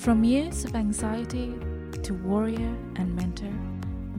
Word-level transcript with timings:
From 0.00 0.24
years 0.24 0.64
of 0.64 0.74
anxiety 0.74 1.54
to 2.04 2.14
warrior 2.14 2.74
and 2.96 3.14
mentor, 3.14 3.52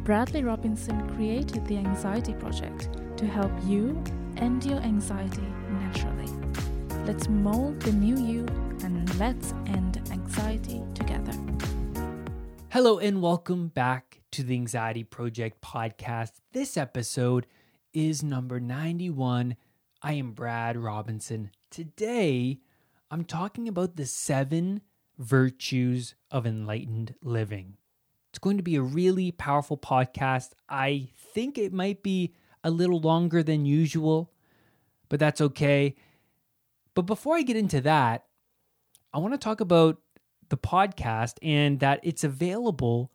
Bradley 0.04 0.44
Robinson 0.44 1.10
created 1.16 1.66
the 1.66 1.78
Anxiety 1.78 2.36
Project 2.36 2.90
to 3.18 3.26
help 3.26 3.52
you 3.66 4.00
end 4.38 4.64
your 4.64 4.78
anxiety 4.78 5.42
naturally. 5.72 6.32
Let's 7.08 7.28
mold 7.28 7.80
the 7.80 7.94
new 7.94 8.16
you 8.16 8.46
and 8.84 9.12
let's 9.18 9.56
end 9.66 10.08
anxiety 10.12 10.84
together. 10.94 11.34
Hello, 12.70 13.00
and 13.00 13.20
welcome 13.20 13.70
back 13.70 14.22
to 14.34 14.44
the 14.44 14.54
Anxiety 14.54 15.04
Project 15.04 15.62
podcast. 15.62 16.34
This 16.54 16.78
episode 16.78 17.48
is 17.92 18.22
number 18.22 18.60
91. 18.60 19.56
I 20.04 20.14
am 20.14 20.34
Brad 20.34 20.78
Robinson. 20.78 21.50
Today, 21.72 22.60
I'm 23.10 23.26
talking 23.26 23.68
about 23.68 23.96
the 23.96 24.06
seven 24.06 24.82
virtues 25.22 26.16
of 26.32 26.46
enlightened 26.46 27.14
living. 27.22 27.78
It's 28.30 28.40
going 28.40 28.58
to 28.58 28.64
be 28.64 28.76
a 28.76 28.82
really 28.82 29.32
powerful 29.32 29.78
podcast. 29.78 30.50
I 30.68 31.10
think 31.16 31.58
it 31.58 31.72
might 31.72 32.02
be 32.02 32.34
a 32.64 32.72
little 32.72 33.00
longer 33.00 33.44
than 33.44 33.66
usual, 33.66 34.32
but 35.10 35.20
that's 35.20 35.42
okay. 35.42 35.96
But 36.94 37.04
before 37.04 37.36
I 37.36 37.42
get 37.44 37.56
into 37.56 37.82
that, 37.82 38.26
I 39.14 39.20
want 39.20 39.34
to 39.34 39.38
talk 39.38 39.62
about 39.62 39.98
the 40.50 40.58
podcast 40.58 41.36
and 41.42 41.80
that 41.80 42.00
it's 42.04 42.24
available 42.24 43.12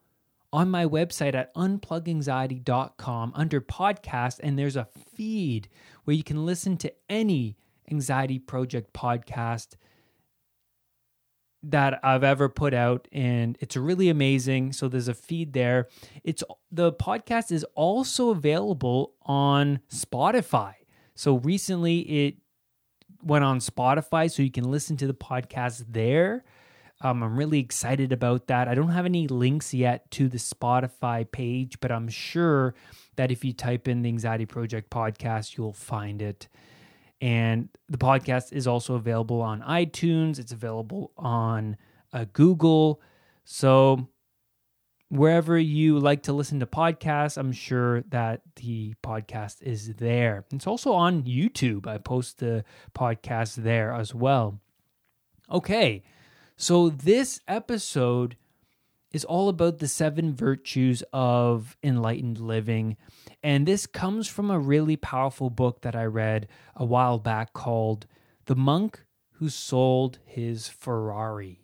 on 0.52 0.70
my 0.70 0.86
website 0.86 1.34
at 1.34 1.54
unpluganxiety.com 1.54 3.32
under 3.34 3.60
podcast 3.60 4.38
and 4.42 4.58
there's 4.58 4.76
a 4.76 4.88
feed 5.14 5.68
where 6.04 6.16
you 6.16 6.22
can 6.22 6.46
listen 6.46 6.76
to 6.78 6.92
any 7.10 7.56
anxiety 7.90 8.38
project 8.38 8.92
podcast 8.92 9.76
that 11.70 11.98
I've 12.04 12.24
ever 12.24 12.48
put 12.48 12.74
out 12.74 13.08
and 13.12 13.56
it's 13.60 13.76
really 13.76 14.08
amazing. 14.08 14.72
So 14.72 14.88
there's 14.88 15.08
a 15.08 15.14
feed 15.14 15.52
there. 15.52 15.88
It's 16.24 16.44
the 16.70 16.92
podcast 16.92 17.50
is 17.50 17.64
also 17.74 18.30
available 18.30 19.14
on 19.22 19.80
Spotify. 19.92 20.74
So 21.14 21.38
recently 21.38 22.00
it 22.00 22.36
went 23.22 23.44
on 23.44 23.58
Spotify 23.58 24.30
so 24.30 24.42
you 24.42 24.50
can 24.50 24.70
listen 24.70 24.96
to 24.98 25.06
the 25.06 25.14
podcast 25.14 25.84
there. 25.88 26.44
Um, 27.02 27.22
I'm 27.22 27.36
really 27.36 27.58
excited 27.58 28.12
about 28.12 28.46
that. 28.46 28.68
I 28.68 28.74
don't 28.74 28.90
have 28.90 29.04
any 29.04 29.26
links 29.26 29.74
yet 29.74 30.10
to 30.12 30.28
the 30.28 30.38
Spotify 30.38 31.30
page, 31.30 31.78
but 31.80 31.92
I'm 31.92 32.08
sure 32.08 32.74
that 33.16 33.30
if 33.30 33.44
you 33.44 33.52
type 33.52 33.86
in 33.86 34.02
the 34.02 34.08
Anxiety 34.08 34.46
Project 34.46 34.88
podcast, 34.88 35.58
you'll 35.58 35.74
find 35.74 36.22
it. 36.22 36.48
And 37.20 37.68
the 37.88 37.98
podcast 37.98 38.52
is 38.52 38.66
also 38.66 38.94
available 38.94 39.40
on 39.40 39.62
iTunes, 39.62 40.38
it's 40.38 40.52
available 40.52 41.12
on 41.16 41.76
uh, 42.12 42.26
Google. 42.32 43.00
So, 43.44 44.08
wherever 45.08 45.56
you 45.58 45.98
like 45.98 46.24
to 46.24 46.32
listen 46.32 46.60
to 46.60 46.66
podcasts, 46.66 47.38
I'm 47.38 47.52
sure 47.52 48.02
that 48.08 48.42
the 48.56 48.94
podcast 49.02 49.62
is 49.62 49.94
there. 49.94 50.44
It's 50.52 50.66
also 50.66 50.92
on 50.92 51.22
YouTube. 51.22 51.86
I 51.86 51.98
post 51.98 52.38
the 52.38 52.64
podcast 52.94 53.56
there 53.56 53.92
as 53.92 54.14
well. 54.14 54.60
Okay, 55.50 56.02
so 56.56 56.88
this 56.88 57.40
episode 57.46 58.36
is 59.16 59.24
all 59.24 59.48
about 59.48 59.78
the 59.78 59.88
seven 59.88 60.34
virtues 60.34 61.02
of 61.10 61.74
enlightened 61.82 62.38
living. 62.38 62.98
And 63.42 63.66
this 63.66 63.86
comes 63.86 64.28
from 64.28 64.50
a 64.50 64.58
really 64.58 64.96
powerful 64.96 65.48
book 65.48 65.80
that 65.80 65.96
I 65.96 66.04
read 66.04 66.48
a 66.76 66.84
while 66.84 67.18
back 67.18 67.54
called 67.54 68.06
The 68.44 68.54
Monk 68.54 69.06
Who 69.38 69.48
Sold 69.48 70.18
His 70.26 70.68
Ferrari. 70.68 71.62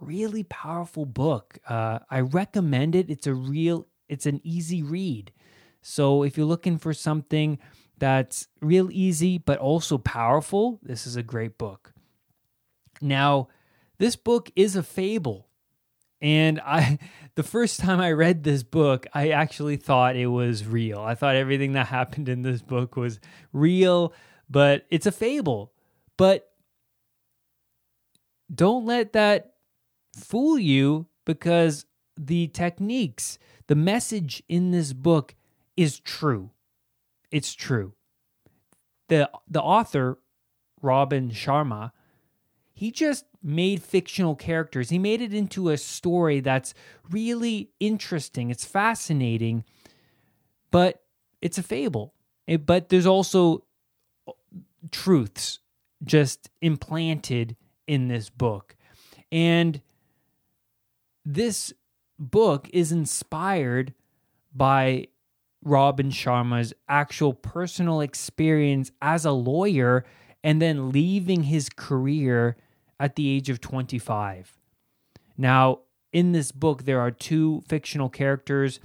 Really 0.00 0.44
powerful 0.44 1.04
book. 1.04 1.58
Uh, 1.68 1.98
I 2.10 2.20
recommend 2.20 2.94
it. 2.94 3.10
It's 3.10 3.26
a 3.26 3.34
real, 3.34 3.86
it's 4.08 4.24
an 4.24 4.40
easy 4.42 4.82
read. 4.82 5.30
So 5.82 6.22
if 6.22 6.38
you're 6.38 6.46
looking 6.46 6.78
for 6.78 6.94
something 6.94 7.58
that's 7.98 8.48
real 8.62 8.90
easy 8.90 9.36
but 9.36 9.58
also 9.58 9.98
powerful, 9.98 10.80
this 10.82 11.06
is 11.06 11.16
a 11.16 11.22
great 11.22 11.58
book. 11.58 11.92
Now, 13.02 13.48
this 13.98 14.16
book 14.16 14.50
is 14.56 14.74
a 14.74 14.82
fable 14.82 15.47
and 16.20 16.60
I 16.60 16.98
the 17.34 17.42
first 17.42 17.80
time 17.80 18.00
I 18.00 18.12
read 18.12 18.44
this 18.44 18.62
book, 18.62 19.06
I 19.14 19.30
actually 19.30 19.76
thought 19.76 20.16
it 20.16 20.26
was 20.26 20.66
real. 20.66 21.00
I 21.00 21.14
thought 21.14 21.36
everything 21.36 21.72
that 21.72 21.86
happened 21.86 22.28
in 22.28 22.42
this 22.42 22.62
book 22.62 22.96
was 22.96 23.20
real, 23.52 24.12
but 24.48 24.86
it's 24.90 25.06
a 25.06 25.12
fable. 25.12 25.72
But 26.16 26.50
don't 28.52 28.86
let 28.86 29.12
that 29.12 29.54
fool 30.16 30.58
you 30.58 31.06
because 31.24 31.86
the 32.16 32.48
techniques, 32.48 33.38
the 33.68 33.76
message 33.76 34.42
in 34.48 34.70
this 34.70 34.92
book 34.92 35.34
is 35.76 36.00
true. 36.00 36.50
It's 37.30 37.54
true. 37.54 37.92
The 39.08 39.30
the 39.48 39.62
author 39.62 40.18
Robin 40.82 41.30
Sharma 41.30 41.92
he 42.78 42.92
just 42.92 43.24
made 43.42 43.82
fictional 43.82 44.36
characters. 44.36 44.88
He 44.88 45.00
made 45.00 45.20
it 45.20 45.34
into 45.34 45.70
a 45.70 45.76
story 45.76 46.38
that's 46.38 46.74
really 47.10 47.70
interesting. 47.80 48.50
It's 48.50 48.64
fascinating, 48.64 49.64
but 50.70 51.02
it's 51.42 51.58
a 51.58 51.64
fable. 51.64 52.14
It, 52.46 52.66
but 52.66 52.88
there's 52.88 53.04
also 53.04 53.64
uh, 54.28 54.32
truths 54.92 55.58
just 56.04 56.50
implanted 56.62 57.56
in 57.88 58.06
this 58.06 58.30
book. 58.30 58.76
And 59.32 59.82
this 61.24 61.72
book 62.16 62.70
is 62.72 62.92
inspired 62.92 63.92
by 64.54 65.08
Robin 65.64 66.10
Sharma's 66.10 66.72
actual 66.88 67.34
personal 67.34 68.00
experience 68.02 68.92
as 69.02 69.24
a 69.24 69.32
lawyer 69.32 70.04
and 70.44 70.62
then 70.62 70.92
leaving 70.92 71.42
his 71.42 71.68
career 71.68 72.56
at 72.98 73.16
the 73.16 73.28
age 73.28 73.48
of 73.48 73.60
25. 73.60 74.56
Now, 75.36 75.80
in 76.12 76.32
this 76.32 76.52
book, 76.52 76.84
there 76.84 77.00
are 77.00 77.10
two 77.10 77.62
fictional 77.68 78.08
characters. 78.08 78.80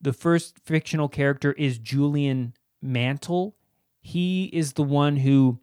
The 0.00 0.12
first 0.12 0.58
fictional 0.64 1.08
character 1.08 1.52
is 1.52 1.78
Julian 1.78 2.54
Mantle. 2.80 3.56
He 4.00 4.44
is 4.52 4.74
the 4.74 4.82
one 4.82 5.18
who 5.18 5.58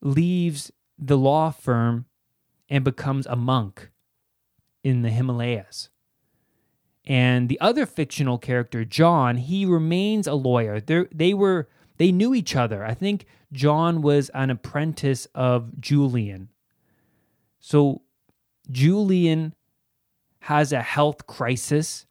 leaves 0.00 0.70
the 0.98 1.18
law 1.18 1.50
firm 1.50 2.06
and 2.68 2.84
becomes 2.84 3.26
a 3.26 3.36
monk 3.36 3.90
in 4.82 5.02
the 5.02 5.10
Himalayas. 5.10 5.90
And 7.04 7.48
the 7.48 7.60
other 7.60 7.84
fictional 7.84 8.38
character, 8.38 8.84
John, 8.84 9.36
he 9.36 9.66
remains 9.66 10.26
a 10.26 10.34
lawyer. 10.34 10.80
They're, 10.80 11.08
they 11.12 11.34
were 11.34 11.68
they 11.98 12.12
knew 12.12 12.34
each 12.34 12.56
other. 12.56 12.84
I 12.84 12.94
think 12.94 13.26
John 13.52 14.02
was 14.02 14.28
an 14.30 14.50
apprentice 14.50 15.26
of 15.34 15.80
Julian. 15.80 16.48
So 17.60 18.02
Julian 18.70 19.54
has 20.40 20.72
a 20.72 20.82
health 20.82 21.26
crisis, 21.26 22.06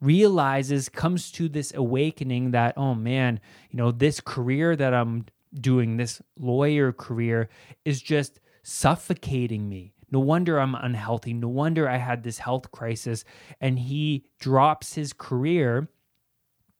realizes, 0.00 0.88
comes 0.88 1.30
to 1.32 1.48
this 1.48 1.72
awakening 1.74 2.50
that, 2.50 2.76
oh 2.76 2.94
man, 2.94 3.40
you 3.70 3.76
know, 3.76 3.92
this 3.92 4.20
career 4.20 4.74
that 4.76 4.92
I'm 4.92 5.26
doing, 5.54 5.96
this 5.96 6.20
lawyer 6.38 6.92
career, 6.92 7.48
is 7.84 8.02
just 8.02 8.40
suffocating 8.62 9.68
me. 9.68 9.92
No 10.10 10.20
wonder 10.20 10.58
I'm 10.58 10.74
unhealthy. 10.74 11.32
No 11.34 11.48
wonder 11.48 11.88
I 11.88 11.96
had 11.96 12.22
this 12.22 12.38
health 12.38 12.70
crisis. 12.70 13.24
And 13.60 13.78
he 13.78 14.24
drops 14.38 14.94
his 14.94 15.12
career, 15.12 15.88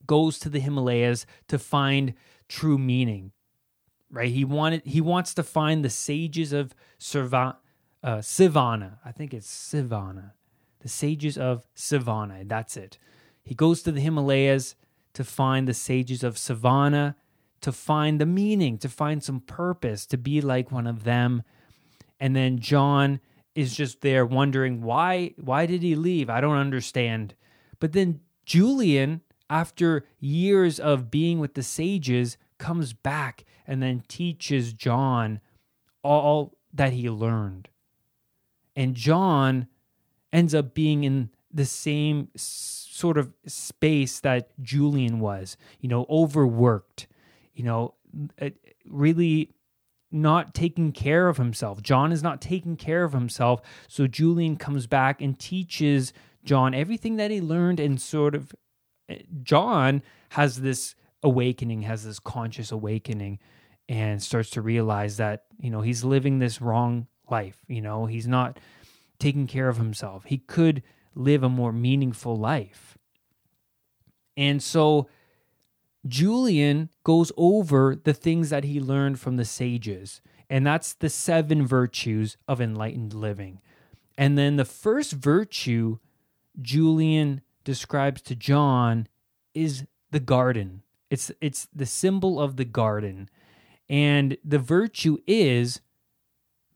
goes 0.06 0.38
to 0.40 0.48
the 0.48 0.60
Himalayas 0.60 1.26
to 1.48 1.58
find 1.58 2.14
true 2.48 2.78
meaning. 2.78 3.32
Right? 4.10 4.30
He 4.30 4.44
wanted 4.44 4.82
he 4.84 5.00
wants 5.00 5.34
to 5.34 5.42
find 5.42 5.84
the 5.84 5.90
sages 5.90 6.52
of 6.52 6.74
Sivana. 6.98 7.56
Uh, 8.02 8.18
Sivana. 8.18 8.98
I 9.04 9.12
think 9.12 9.34
it's 9.34 9.48
Sivana. 9.48 10.32
The 10.80 10.88
sages 10.88 11.36
of 11.36 11.66
Sivana. 11.74 12.48
That's 12.48 12.76
it. 12.76 12.98
He 13.42 13.54
goes 13.54 13.82
to 13.82 13.92
the 13.92 14.00
Himalayas 14.00 14.76
to 15.14 15.24
find 15.24 15.66
the 15.66 15.74
sages 15.74 16.22
of 16.22 16.34
Sivana, 16.36 17.14
to 17.62 17.72
find 17.72 18.20
the 18.20 18.26
meaning, 18.26 18.78
to 18.78 18.88
find 18.88 19.22
some 19.22 19.40
purpose, 19.40 20.06
to 20.06 20.18
be 20.18 20.40
like 20.40 20.70
one 20.70 20.86
of 20.86 21.04
them. 21.04 21.42
And 22.20 22.36
then 22.36 22.58
John 22.58 23.20
is 23.54 23.74
just 23.74 24.02
there 24.02 24.26
wondering 24.26 24.82
why 24.82 25.34
why 25.38 25.66
did 25.66 25.82
he 25.82 25.94
leave? 25.94 26.30
I 26.30 26.40
don't 26.40 26.58
understand. 26.58 27.34
But 27.80 27.92
then 27.92 28.20
Julian 28.44 29.22
after 29.48 30.04
years 30.18 30.78
of 30.80 31.10
being 31.10 31.38
with 31.38 31.54
the 31.54 31.62
sages, 31.62 32.36
comes 32.58 32.92
back 32.92 33.44
and 33.66 33.82
then 33.82 34.02
teaches 34.08 34.72
John 34.72 35.40
all 36.02 36.56
that 36.72 36.92
he 36.92 37.10
learned. 37.10 37.68
And 38.74 38.94
John 38.94 39.68
ends 40.32 40.54
up 40.54 40.74
being 40.74 41.04
in 41.04 41.30
the 41.52 41.64
same 41.64 42.28
sort 42.36 43.16
of 43.16 43.32
space 43.46 44.20
that 44.20 44.50
Julian 44.62 45.20
was, 45.20 45.56
you 45.80 45.88
know, 45.88 46.06
overworked, 46.10 47.06
you 47.54 47.64
know, 47.64 47.94
uh, 48.40 48.50
really 48.84 49.52
not 50.12 50.54
taking 50.54 50.92
care 50.92 51.28
of 51.28 51.36
himself. 51.36 51.82
John 51.82 52.12
is 52.12 52.22
not 52.22 52.40
taking 52.40 52.76
care 52.76 53.04
of 53.04 53.12
himself. 53.12 53.60
So 53.88 54.06
Julian 54.06 54.56
comes 54.56 54.86
back 54.86 55.20
and 55.20 55.38
teaches 55.38 56.12
John 56.44 56.74
everything 56.74 57.16
that 57.16 57.30
he 57.30 57.40
learned 57.40 57.80
and 57.80 58.00
sort 58.00 58.34
of 58.34 58.54
John 59.42 60.02
has 60.30 60.60
this 60.60 60.94
awakening, 61.22 61.82
has 61.82 62.04
this 62.04 62.18
conscious 62.18 62.72
awakening 62.72 63.38
and 63.88 64.22
starts 64.22 64.50
to 64.50 64.62
realize 64.62 65.16
that, 65.16 65.44
you 65.60 65.70
know, 65.70 65.80
he's 65.80 66.04
living 66.04 66.38
this 66.38 66.60
wrong 66.60 67.06
life, 67.30 67.58
you 67.68 67.80
know, 67.80 68.06
he's 68.06 68.26
not 68.26 68.58
taking 69.18 69.46
care 69.46 69.68
of 69.68 69.76
himself. 69.76 70.24
He 70.24 70.38
could 70.38 70.82
live 71.14 71.42
a 71.42 71.48
more 71.48 71.72
meaningful 71.72 72.36
life. 72.36 72.98
And 74.36 74.62
so 74.62 75.08
Julian 76.06 76.90
goes 77.04 77.32
over 77.36 77.96
the 77.96 78.12
things 78.14 78.50
that 78.50 78.64
he 78.64 78.80
learned 78.80 79.18
from 79.18 79.36
the 79.36 79.44
sages, 79.44 80.20
and 80.48 80.66
that's 80.66 80.92
the 80.94 81.08
seven 81.08 81.66
virtues 81.66 82.36
of 82.46 82.60
enlightened 82.60 83.14
living. 83.14 83.60
And 84.18 84.36
then 84.38 84.56
the 84.56 84.64
first 84.64 85.12
virtue 85.12 85.98
Julian 86.60 87.42
describes 87.66 88.22
to 88.22 88.34
John 88.34 89.08
is 89.52 89.84
the 90.12 90.20
garden. 90.20 90.82
It's 91.10 91.30
it's 91.42 91.68
the 91.74 91.84
symbol 91.84 92.40
of 92.40 92.56
the 92.56 92.64
garden. 92.64 93.28
And 93.90 94.38
the 94.42 94.58
virtue 94.58 95.18
is 95.26 95.80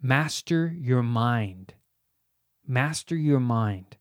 master 0.03 0.67
your 0.77 1.03
mind. 1.03 1.75
Master 2.67 3.17
your 3.17 3.41
mind. 3.41 3.97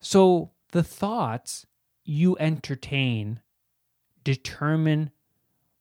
So 0.00 0.52
the 0.72 0.82
thoughts 0.82 1.66
you 2.04 2.36
entertain 2.38 3.40
determine 4.22 5.10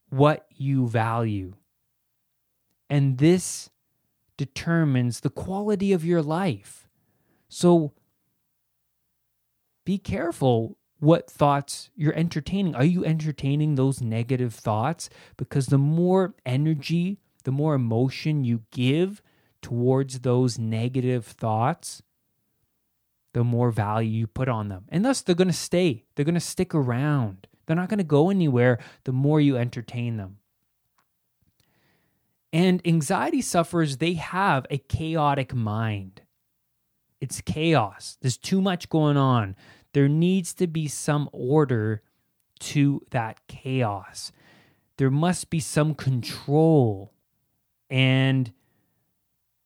what 0.09 0.45
you 0.49 0.87
value. 0.87 1.53
And 2.89 3.17
this 3.17 3.69
determines 4.37 5.19
the 5.19 5.29
quality 5.29 5.93
of 5.93 6.05
your 6.05 6.21
life. 6.21 6.87
So 7.49 7.93
be 9.85 9.97
careful 9.97 10.77
what 10.99 11.29
thoughts 11.29 11.89
you're 11.95 12.15
entertaining. 12.15 12.75
Are 12.75 12.85
you 12.85 13.03
entertaining 13.03 13.75
those 13.75 14.01
negative 14.01 14.53
thoughts? 14.53 15.09
Because 15.35 15.67
the 15.67 15.77
more 15.77 16.33
energy, 16.45 17.19
the 17.43 17.51
more 17.51 17.75
emotion 17.75 18.45
you 18.45 18.61
give 18.71 19.21
towards 19.61 20.19
those 20.19 20.57
negative 20.57 21.25
thoughts, 21.25 22.01
the 23.33 23.43
more 23.43 23.71
value 23.71 24.11
you 24.11 24.27
put 24.27 24.47
on 24.47 24.69
them. 24.69 24.85
And 24.89 25.03
thus, 25.03 25.21
they're 25.21 25.35
going 25.35 25.47
to 25.47 25.53
stay, 25.53 26.05
they're 26.15 26.25
going 26.25 26.35
to 26.35 26.39
stick 26.39 26.73
around. 26.73 27.47
They're 27.65 27.75
not 27.75 27.89
going 27.89 27.99
to 27.99 28.03
go 28.03 28.29
anywhere 28.29 28.79
the 29.05 29.13
more 29.13 29.39
you 29.39 29.57
entertain 29.57 30.17
them. 30.17 30.37
And 32.51 32.81
anxiety 32.85 33.41
sufferers, 33.41 33.97
they 33.97 34.13
have 34.13 34.67
a 34.69 34.77
chaotic 34.77 35.55
mind. 35.55 36.21
It's 37.23 37.39
chaos. 37.39 38.17
There's 38.19 38.35
too 38.35 38.59
much 38.59 38.89
going 38.89 39.15
on. 39.15 39.55
There 39.93 40.09
needs 40.09 40.53
to 40.55 40.67
be 40.67 40.89
some 40.89 41.29
order 41.31 42.01
to 42.59 43.01
that 43.11 43.47
chaos. 43.47 44.33
There 44.97 45.09
must 45.09 45.49
be 45.49 45.61
some 45.61 45.95
control. 45.95 47.13
And 47.89 48.51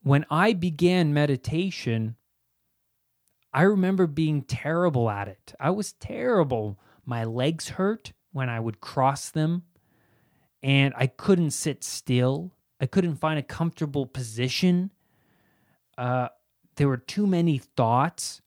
when 0.04 0.24
I 0.30 0.54
began 0.54 1.15
meditation, 1.15 2.15
I 3.51 3.63
remember 3.63 4.06
being 4.06 4.44
terrible 4.44 5.09
at 5.09 5.27
it. 5.27 5.56
I 5.59 5.71
was 5.71 5.94
terrible. 5.94 6.80
My 7.07 7.24
legs 7.24 7.69
hurt 7.69 8.13
when 8.33 8.50
I 8.50 8.59
would 8.59 8.81
cross 8.81 9.31
them, 9.31 9.63
and 10.62 10.94
I 10.95 11.07
couldn't 11.07 11.51
sit 11.51 11.83
still. 11.83 12.51
I 12.80 12.86
couldn't 12.86 13.15
find 13.15 13.39
a 13.39 13.42
comfortable 13.42 14.06
position. 14.06 14.92
Uh, 15.98 16.27
there 16.77 16.88
were 16.88 16.97
too 16.97 17.27
many 17.27 17.57
thoughts 17.57 18.41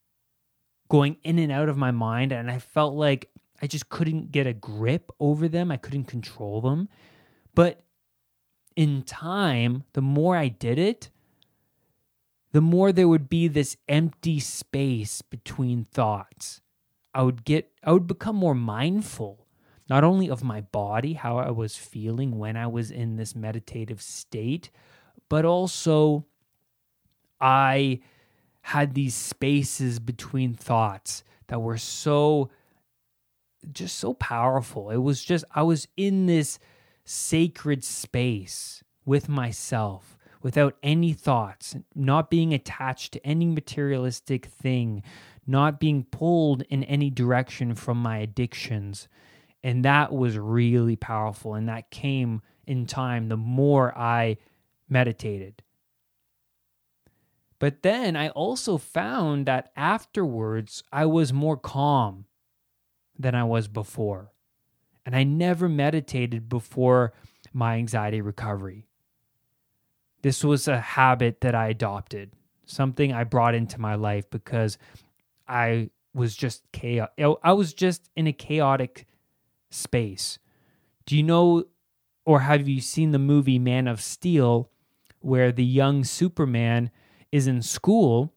going 0.89 1.17
in 1.23 1.39
and 1.39 1.51
out 1.51 1.69
of 1.69 1.77
my 1.77 1.91
mind, 1.91 2.31
and 2.31 2.49
I 2.49 2.59
felt 2.59 2.95
like 2.95 3.29
I 3.61 3.67
just 3.67 3.89
couldn't 3.89 4.31
get 4.31 4.47
a 4.47 4.53
grip 4.53 5.11
over 5.19 5.47
them. 5.47 5.71
I 5.71 5.77
couldn't 5.77 6.05
control 6.05 6.61
them. 6.61 6.89
But 7.53 7.83
in 8.75 9.03
time, 9.03 9.83
the 9.93 10.01
more 10.01 10.35
I 10.35 10.47
did 10.47 10.79
it, 10.79 11.09
the 12.51 12.61
more 12.61 12.91
there 12.91 13.07
would 13.07 13.29
be 13.29 13.47
this 13.47 13.77
empty 13.87 14.39
space 14.39 15.21
between 15.21 15.85
thoughts. 15.85 16.61
I 17.13 17.23
would 17.23 17.45
get 17.45 17.71
I 17.83 17.91
would 17.91 18.07
become 18.07 18.35
more 18.35 18.55
mindful 18.55 19.45
not 19.89 20.05
only 20.05 20.29
of 20.29 20.41
my 20.41 20.61
body, 20.61 21.13
how 21.13 21.37
I 21.37 21.51
was 21.51 21.75
feeling 21.75 22.37
when 22.37 22.55
I 22.55 22.67
was 22.67 22.91
in 22.91 23.17
this 23.17 23.35
meditative 23.35 24.01
state, 24.01 24.69
but 25.27 25.43
also 25.43 26.25
I 27.41 27.99
had 28.61 28.93
these 28.93 29.15
spaces 29.15 29.99
between 29.99 30.53
thoughts 30.53 31.23
that 31.47 31.61
were 31.61 31.77
so 31.77 32.49
just 33.71 33.97
so 33.97 34.13
powerful. 34.13 34.89
It 34.89 34.97
was 34.97 35.23
just 35.23 35.45
I 35.53 35.63
was 35.63 35.87
in 35.97 36.25
this 36.25 36.59
sacred 37.05 37.83
space 37.83 38.83
with 39.05 39.29
myself 39.29 40.17
without 40.41 40.75
any 40.81 41.13
thoughts, 41.13 41.75
not 41.93 42.29
being 42.29 42.53
attached 42.53 43.13
to 43.13 43.25
any 43.25 43.45
materialistic 43.45 44.45
thing, 44.47 45.03
not 45.45 45.79
being 45.79 46.03
pulled 46.03 46.63
in 46.63 46.83
any 46.85 47.09
direction 47.09 47.75
from 47.75 47.97
my 48.01 48.17
addictions. 48.17 49.07
And 49.63 49.85
that 49.85 50.11
was 50.11 50.37
really 50.37 50.95
powerful. 50.95 51.53
And 51.53 51.69
that 51.69 51.91
came 51.91 52.41
in 52.65 52.87
time 52.87 53.27
the 53.27 53.37
more 53.37 53.95
I 53.97 54.37
meditated. 54.89 55.61
But 57.61 57.83
then 57.83 58.15
I 58.15 58.29
also 58.29 58.79
found 58.79 59.45
that 59.45 59.71
afterwards 59.75 60.83
I 60.91 61.05
was 61.05 61.31
more 61.31 61.57
calm 61.57 62.25
than 63.19 63.35
I 63.35 63.43
was 63.43 63.67
before. 63.67 64.33
And 65.05 65.15
I 65.15 65.23
never 65.23 65.69
meditated 65.69 66.49
before 66.49 67.13
my 67.53 67.75
anxiety 67.75 68.19
recovery. 68.19 68.87
This 70.23 70.43
was 70.43 70.67
a 70.67 70.79
habit 70.79 71.41
that 71.41 71.53
I 71.53 71.67
adopted, 71.67 72.31
something 72.65 73.13
I 73.13 73.25
brought 73.25 73.53
into 73.53 73.79
my 73.79 73.93
life 73.93 74.27
because 74.31 74.79
I 75.47 75.91
was 76.15 76.35
just 76.35 76.63
chaos. 76.71 77.09
I 77.43 77.53
was 77.53 77.75
just 77.75 78.09
in 78.15 78.25
a 78.25 78.33
chaotic 78.33 79.05
space. 79.69 80.39
Do 81.05 81.15
you 81.15 81.21
know 81.21 81.65
or 82.25 82.39
have 82.39 82.67
you 82.67 82.81
seen 82.81 83.11
the 83.11 83.19
movie 83.19 83.59
Man 83.59 83.87
of 83.87 84.01
Steel 84.01 84.71
where 85.19 85.51
the 85.51 85.63
young 85.63 86.03
Superman 86.03 86.89
is 87.31 87.47
in 87.47 87.61
school 87.61 88.33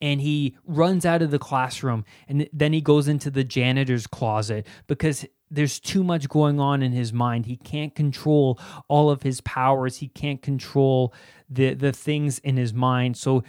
and 0.00 0.20
he 0.20 0.56
runs 0.66 1.06
out 1.06 1.22
of 1.22 1.30
the 1.30 1.38
classroom 1.38 2.04
and 2.28 2.48
then 2.52 2.72
he 2.72 2.80
goes 2.80 3.08
into 3.08 3.30
the 3.30 3.44
janitor's 3.44 4.06
closet 4.06 4.66
because 4.86 5.24
there's 5.50 5.78
too 5.78 6.02
much 6.02 6.28
going 6.28 6.58
on 6.58 6.82
in 6.82 6.92
his 6.92 7.12
mind. 7.12 7.46
He 7.46 7.56
can't 7.56 7.94
control 7.94 8.58
all 8.88 9.08
of 9.08 9.22
his 9.22 9.40
powers. 9.42 9.98
He 9.98 10.08
can't 10.08 10.42
control 10.42 11.14
the 11.48 11.74
the 11.74 11.92
things 11.92 12.38
in 12.40 12.56
his 12.56 12.74
mind. 12.74 13.16
So 13.16 13.44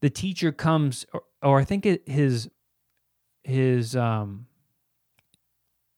the 0.00 0.10
teacher 0.10 0.52
comes, 0.52 1.04
or, 1.12 1.22
or 1.42 1.60
I 1.60 1.64
think 1.64 1.86
it, 1.86 2.08
his 2.08 2.50
his 3.44 3.94
um. 3.94 4.46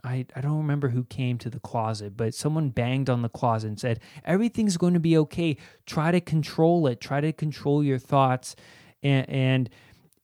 I, 0.05 0.27
I 0.35 0.41
don't 0.41 0.59
remember 0.59 0.89
who 0.89 1.05
came 1.05 1.39
to 1.39 1.51
the 1.51 1.61
closet, 1.61 2.17
but 2.17 2.35
someone 2.35 2.71
banged 2.71 3.09
on 3.09 3.23
the 3.23 3.29
closet 3.29 3.69
and 3.69 3.81
said, 3.81 4.01
Everything's 4.25 4.77
going 4.77 4.95
to 4.95 5.01
be 5.01 5.17
okay. 5.19 5.57
Try 5.87 6.11
to 6.11 6.21
control 6.21 6.87
it. 6.89 7.01
Try 7.01 7.21
to 7.21 7.33
control 7.33 7.85
your 7.85 7.99
thoughts. 7.99 8.57
And, 9.03 9.29
and 9.29 9.71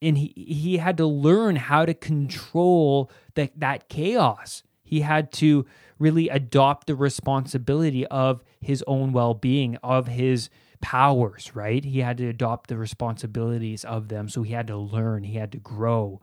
and 0.00 0.18
he 0.18 0.32
he 0.37 0.78
had 0.78 0.97
to 0.99 1.06
learn 1.06 1.56
how 1.56 1.85
to 1.85 1.94
control 1.94 3.11
that 3.35 3.58
that 3.58 3.88
chaos 3.88 4.62
he 4.88 5.02
had 5.02 5.30
to 5.32 5.66
really 5.99 6.28
adopt 6.28 6.87
the 6.87 6.97
responsibility 6.97 8.06
of 8.06 8.42
his 8.61 8.82
own 8.87 9.12
well 9.12 9.35
being, 9.35 9.76
of 9.82 10.08
his 10.08 10.49
powers, 10.80 11.54
right? 11.54 11.85
He 11.85 12.00
had 12.00 12.16
to 12.18 12.28
adopt 12.28 12.68
the 12.68 12.78
responsibilities 12.78 13.85
of 13.85 14.08
them. 14.08 14.28
So 14.28 14.42
he 14.42 14.54
had 14.54 14.66
to 14.68 14.76
learn, 14.76 15.25
he 15.25 15.35
had 15.35 15.52
to 15.52 15.58
grow. 15.58 16.20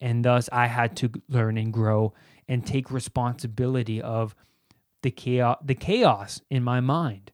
And 0.00 0.24
thus, 0.24 0.48
I 0.52 0.66
had 0.66 0.96
to 0.96 1.10
learn 1.28 1.56
and 1.56 1.72
grow 1.72 2.12
and 2.48 2.66
take 2.66 2.90
responsibility 2.90 4.00
of 4.00 4.34
the 5.02 5.10
chaos, 5.10 5.58
the 5.64 5.74
chaos 5.74 6.40
in 6.50 6.62
my 6.62 6.80
mind. 6.80 7.32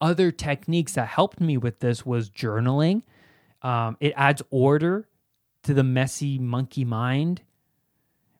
Other 0.00 0.30
techniques 0.30 0.94
that 0.94 1.08
helped 1.08 1.40
me 1.40 1.56
with 1.56 1.80
this 1.80 2.04
was 2.04 2.30
journaling. 2.30 3.02
Um, 3.62 3.96
it 4.00 4.12
adds 4.16 4.42
order 4.50 5.08
to 5.62 5.74
the 5.74 5.84
messy 5.84 6.38
monkey 6.38 6.84
mind 6.84 7.42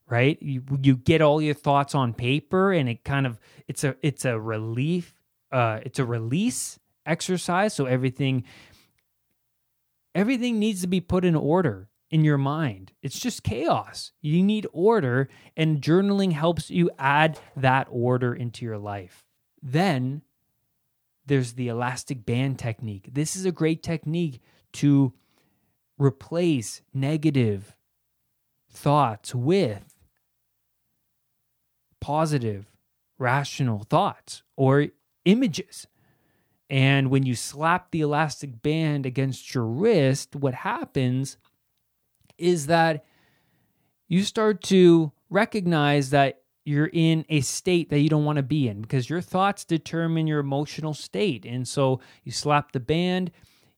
right 0.08 0.38
you, 0.42 0.62
you 0.82 0.96
get 0.96 1.22
all 1.22 1.40
your 1.40 1.54
thoughts 1.54 1.94
on 1.94 2.12
paper 2.12 2.72
and 2.72 2.88
it 2.88 3.04
kind 3.04 3.26
of 3.26 3.38
it's 3.66 3.84
a 3.84 3.96
it's 4.02 4.24
a 4.24 4.38
relief 4.38 5.14
uh 5.50 5.80
it's 5.82 5.98
a 5.98 6.04
release 6.04 6.78
exercise 7.06 7.74
so 7.74 7.86
everything 7.86 8.44
everything 10.14 10.58
needs 10.58 10.82
to 10.82 10.86
be 10.86 11.00
put 11.00 11.24
in 11.24 11.34
order 11.34 11.88
in 12.14 12.24
your 12.24 12.38
mind 12.38 12.92
it's 13.02 13.18
just 13.18 13.42
chaos 13.42 14.12
you 14.22 14.42
need 14.42 14.66
order 14.72 15.28
and 15.56 15.82
journaling 15.82 16.32
helps 16.32 16.70
you 16.70 16.90
add 16.98 17.38
that 17.56 17.88
order 17.90 18.34
into 18.34 18.64
your 18.64 18.78
life 18.78 19.24
Then 19.62 20.22
there's 21.26 21.54
the 21.54 21.68
elastic 21.68 22.26
band 22.26 22.58
technique. 22.58 23.08
This 23.12 23.36
is 23.36 23.46
a 23.46 23.52
great 23.52 23.82
technique 23.82 24.40
to 24.74 25.14
replace 25.98 26.82
negative 26.92 27.76
thoughts 28.70 29.34
with 29.34 29.96
positive, 32.00 32.66
rational 33.18 33.84
thoughts 33.84 34.42
or 34.56 34.88
images. 35.24 35.86
And 36.68 37.10
when 37.10 37.24
you 37.24 37.34
slap 37.34 37.90
the 37.90 38.02
elastic 38.02 38.62
band 38.62 39.06
against 39.06 39.54
your 39.54 39.64
wrist, 39.66 40.36
what 40.36 40.54
happens 40.54 41.38
is 42.38 42.66
that 42.66 43.04
you 44.08 44.22
start 44.22 44.62
to 44.64 45.12
recognize 45.30 46.10
that 46.10 46.40
you're 46.64 46.90
in 46.92 47.24
a 47.28 47.40
state 47.40 47.90
that 47.90 48.00
you 48.00 48.08
don't 48.08 48.24
want 48.24 48.36
to 48.36 48.42
be 48.42 48.68
in 48.68 48.80
because 48.80 49.10
your 49.10 49.20
thoughts 49.20 49.64
determine 49.64 50.26
your 50.26 50.40
emotional 50.40 50.94
state. 50.94 51.44
And 51.44 51.68
so 51.68 52.00
you 52.24 52.32
slap 52.32 52.72
the 52.72 52.80
band, 52.80 53.30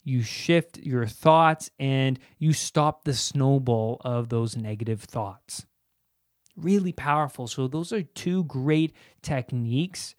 you 0.04 0.22
shift 0.22 0.78
your 0.78 1.06
thoughts, 1.06 1.70
and 1.80 2.18
you 2.38 2.52
stop 2.52 3.04
the 3.04 3.14
snowball 3.14 4.00
of 4.02 4.28
those 4.28 4.56
negative 4.56 5.02
thoughts. 5.02 5.66
Really 6.56 6.92
powerful. 6.92 7.48
So, 7.48 7.66
those 7.66 7.92
are 7.92 8.02
two 8.02 8.44
great 8.44 8.94
techniques. 9.20 10.14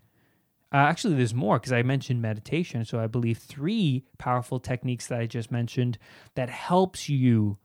Uh, 0.72 0.78
actually, 0.78 1.16
there's 1.16 1.34
more 1.34 1.58
because 1.58 1.72
I 1.72 1.82
mentioned 1.82 2.22
meditation. 2.22 2.86
So, 2.86 3.00
I 3.00 3.08
believe 3.08 3.40
three 3.40 4.04
powerful 4.20 4.60
techniques 4.60 5.08
that 5.08 5.20
I 5.20 5.26
just 5.26 5.52
mentioned 5.52 5.98
that 6.36 6.50
helps 6.50 7.10
you 7.10 7.58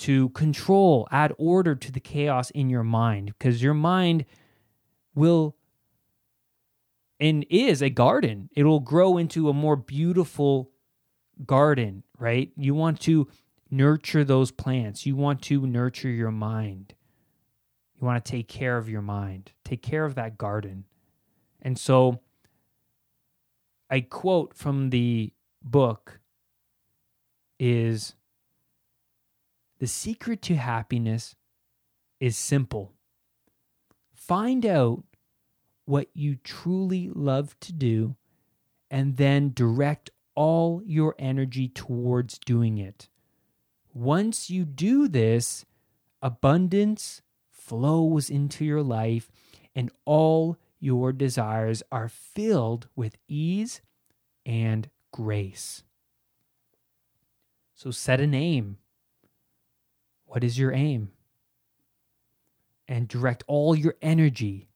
to 0.00 0.30
control, 0.30 1.08
add 1.10 1.32
order 1.38 1.74
to 1.74 1.92
the 1.92 2.00
chaos 2.00 2.50
in 2.50 2.70
your 2.70 2.82
mind 2.82 3.34
because 3.38 3.62
your 3.62 3.74
mind 3.74 4.24
will 5.14 5.56
and 7.18 7.44
is 7.50 7.82
a 7.82 7.90
garden. 7.90 8.48
It 8.56 8.64
will 8.64 8.80
grow 8.80 9.18
into 9.18 9.48
a 9.48 9.54
more 9.54 9.76
beautiful 9.76 10.70
garden, 11.44 12.02
right? 12.18 12.50
You 12.56 12.74
want 12.74 13.00
to 13.00 13.28
nurture 13.70 14.24
those 14.24 14.50
plants. 14.50 15.04
You 15.04 15.16
want 15.16 15.42
to 15.42 15.66
nurture 15.66 16.08
your 16.08 16.30
mind. 16.30 16.94
You 18.00 18.06
want 18.06 18.24
to 18.24 18.30
take 18.30 18.48
care 18.48 18.78
of 18.78 18.88
your 18.88 19.02
mind, 19.02 19.52
take 19.62 19.82
care 19.82 20.06
of 20.06 20.14
that 20.14 20.38
garden. 20.38 20.86
And 21.60 21.78
so 21.78 22.20
I 23.90 24.00
quote 24.00 24.54
from 24.54 24.88
the 24.88 25.32
book 25.62 26.20
is 27.58 28.14
the 29.80 29.86
secret 29.86 30.42
to 30.42 30.56
happiness 30.56 31.34
is 32.20 32.36
simple. 32.36 32.92
Find 34.14 34.64
out 34.66 35.04
what 35.86 36.08
you 36.12 36.36
truly 36.36 37.08
love 37.08 37.58
to 37.60 37.72
do 37.72 38.14
and 38.90 39.16
then 39.16 39.52
direct 39.54 40.10
all 40.34 40.82
your 40.84 41.14
energy 41.18 41.66
towards 41.66 42.38
doing 42.38 42.76
it. 42.76 43.08
Once 43.94 44.50
you 44.50 44.66
do 44.66 45.08
this, 45.08 45.64
abundance 46.20 47.22
flows 47.50 48.28
into 48.28 48.66
your 48.66 48.82
life 48.82 49.30
and 49.74 49.90
all 50.04 50.58
your 50.78 51.10
desires 51.10 51.82
are 51.90 52.08
filled 52.08 52.86
with 52.94 53.16
ease 53.28 53.80
and 54.44 54.90
grace. 55.10 55.84
So 57.74 57.90
set 57.90 58.20
an 58.20 58.34
aim 58.34 58.76
what 60.30 60.44
is 60.44 60.56
your 60.56 60.72
aim? 60.72 61.10
And 62.86 63.08
direct 63.08 63.42
all 63.48 63.74
your 63.74 63.96
energy 64.00 64.68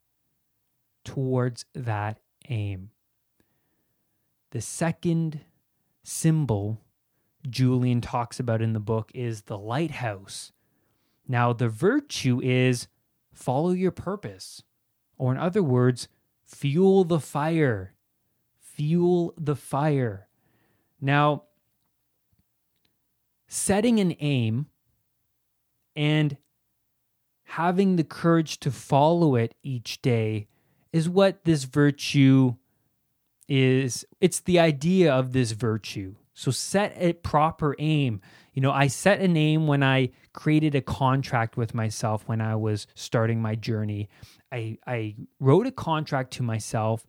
towards 1.04 1.64
that 1.75 2.18
aim. 2.49 2.90
The 4.50 4.61
second 4.61 5.42
symbol 6.02 6.80
Julian 7.49 8.00
talks 8.00 8.40
about 8.40 8.62
in 8.62 8.73
the 8.73 8.80
book 8.80 9.12
is 9.14 9.42
the 9.42 9.56
lighthouse. 9.56 10.50
Now, 11.28 11.52
the 11.52 11.68
virtue 11.68 12.40
is 12.42 12.88
follow 13.32 13.70
your 13.70 13.92
purpose, 13.92 14.64
or 15.18 15.30
in 15.30 15.38
other 15.38 15.62
words, 15.62 16.08
fuel 16.42 17.04
the 17.04 17.20
fire. 17.20 17.94
Fuel 18.58 19.32
the 19.38 19.54
fire. 19.54 20.26
Now, 21.00 21.44
setting 23.46 24.00
an 24.00 24.16
aim 24.18 24.66
and 25.96 26.36
having 27.44 27.96
the 27.96 28.04
courage 28.04 28.58
to 28.60 28.70
follow 28.70 29.36
it 29.36 29.54
each 29.62 30.02
day 30.02 30.48
is 30.92 31.08
what 31.08 31.44
this 31.44 31.64
virtue 31.64 32.54
is. 33.48 34.04
It's 34.20 34.40
the 34.40 34.58
idea 34.58 35.12
of 35.12 35.32
this 35.32 35.52
virtue. 35.52 36.16
So 36.34 36.50
set 36.50 36.94
a 36.96 37.12
proper 37.12 37.76
aim. 37.78 38.20
You 38.52 38.62
know, 38.62 38.72
I 38.72 38.88
set 38.88 39.20
an 39.20 39.36
aim 39.36 39.66
when 39.66 39.82
I 39.82 40.10
created 40.32 40.74
a 40.74 40.80
contract 40.80 41.56
with 41.56 41.74
myself 41.74 42.24
when 42.26 42.40
I 42.40 42.56
was 42.56 42.86
starting 42.94 43.40
my 43.40 43.54
journey. 43.54 44.08
I, 44.50 44.78
I 44.86 45.14
wrote 45.38 45.66
a 45.66 45.72
contract 45.72 46.32
to 46.34 46.42
myself 46.42 47.06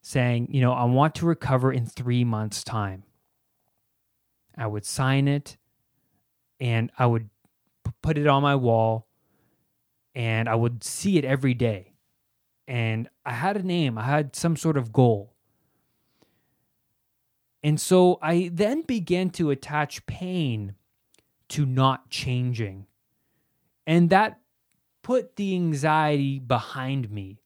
saying, 0.00 0.48
you 0.52 0.60
know, 0.60 0.72
I 0.72 0.84
want 0.84 1.16
to 1.16 1.26
recover 1.26 1.72
in 1.72 1.86
three 1.86 2.22
months' 2.22 2.62
time. 2.62 3.02
I 4.56 4.66
would 4.66 4.86
sign 4.86 5.26
it 5.26 5.56
and 6.60 6.90
I 6.98 7.06
would 7.06 7.28
put 8.02 8.18
it 8.18 8.26
on 8.26 8.42
my 8.42 8.54
wall 8.54 9.06
and 10.14 10.48
I 10.48 10.54
would 10.54 10.82
see 10.82 11.18
it 11.18 11.24
every 11.24 11.54
day. 11.54 11.92
And 12.66 13.08
I 13.24 13.32
had 13.32 13.56
a 13.56 13.62
name, 13.62 13.98
I 13.98 14.04
had 14.04 14.34
some 14.34 14.56
sort 14.56 14.76
of 14.76 14.92
goal. 14.92 15.34
And 17.62 17.80
so 17.80 18.18
I 18.22 18.50
then 18.52 18.82
began 18.82 19.30
to 19.30 19.50
attach 19.50 20.06
pain 20.06 20.74
to 21.48 21.66
not 21.66 22.10
changing. 22.10 22.86
And 23.86 24.10
that 24.10 24.40
put 25.02 25.36
the 25.36 25.54
anxiety 25.54 26.38
behind 26.38 27.10
me 27.10 27.40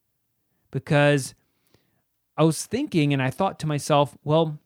because 0.71 1.35
I 2.37 2.43
was 2.43 2.65
thinking 2.65 3.13
and 3.13 3.21
I 3.21 3.29
thought 3.29 3.59
to 3.59 3.67
myself, 3.67 4.17
well, 4.23 4.59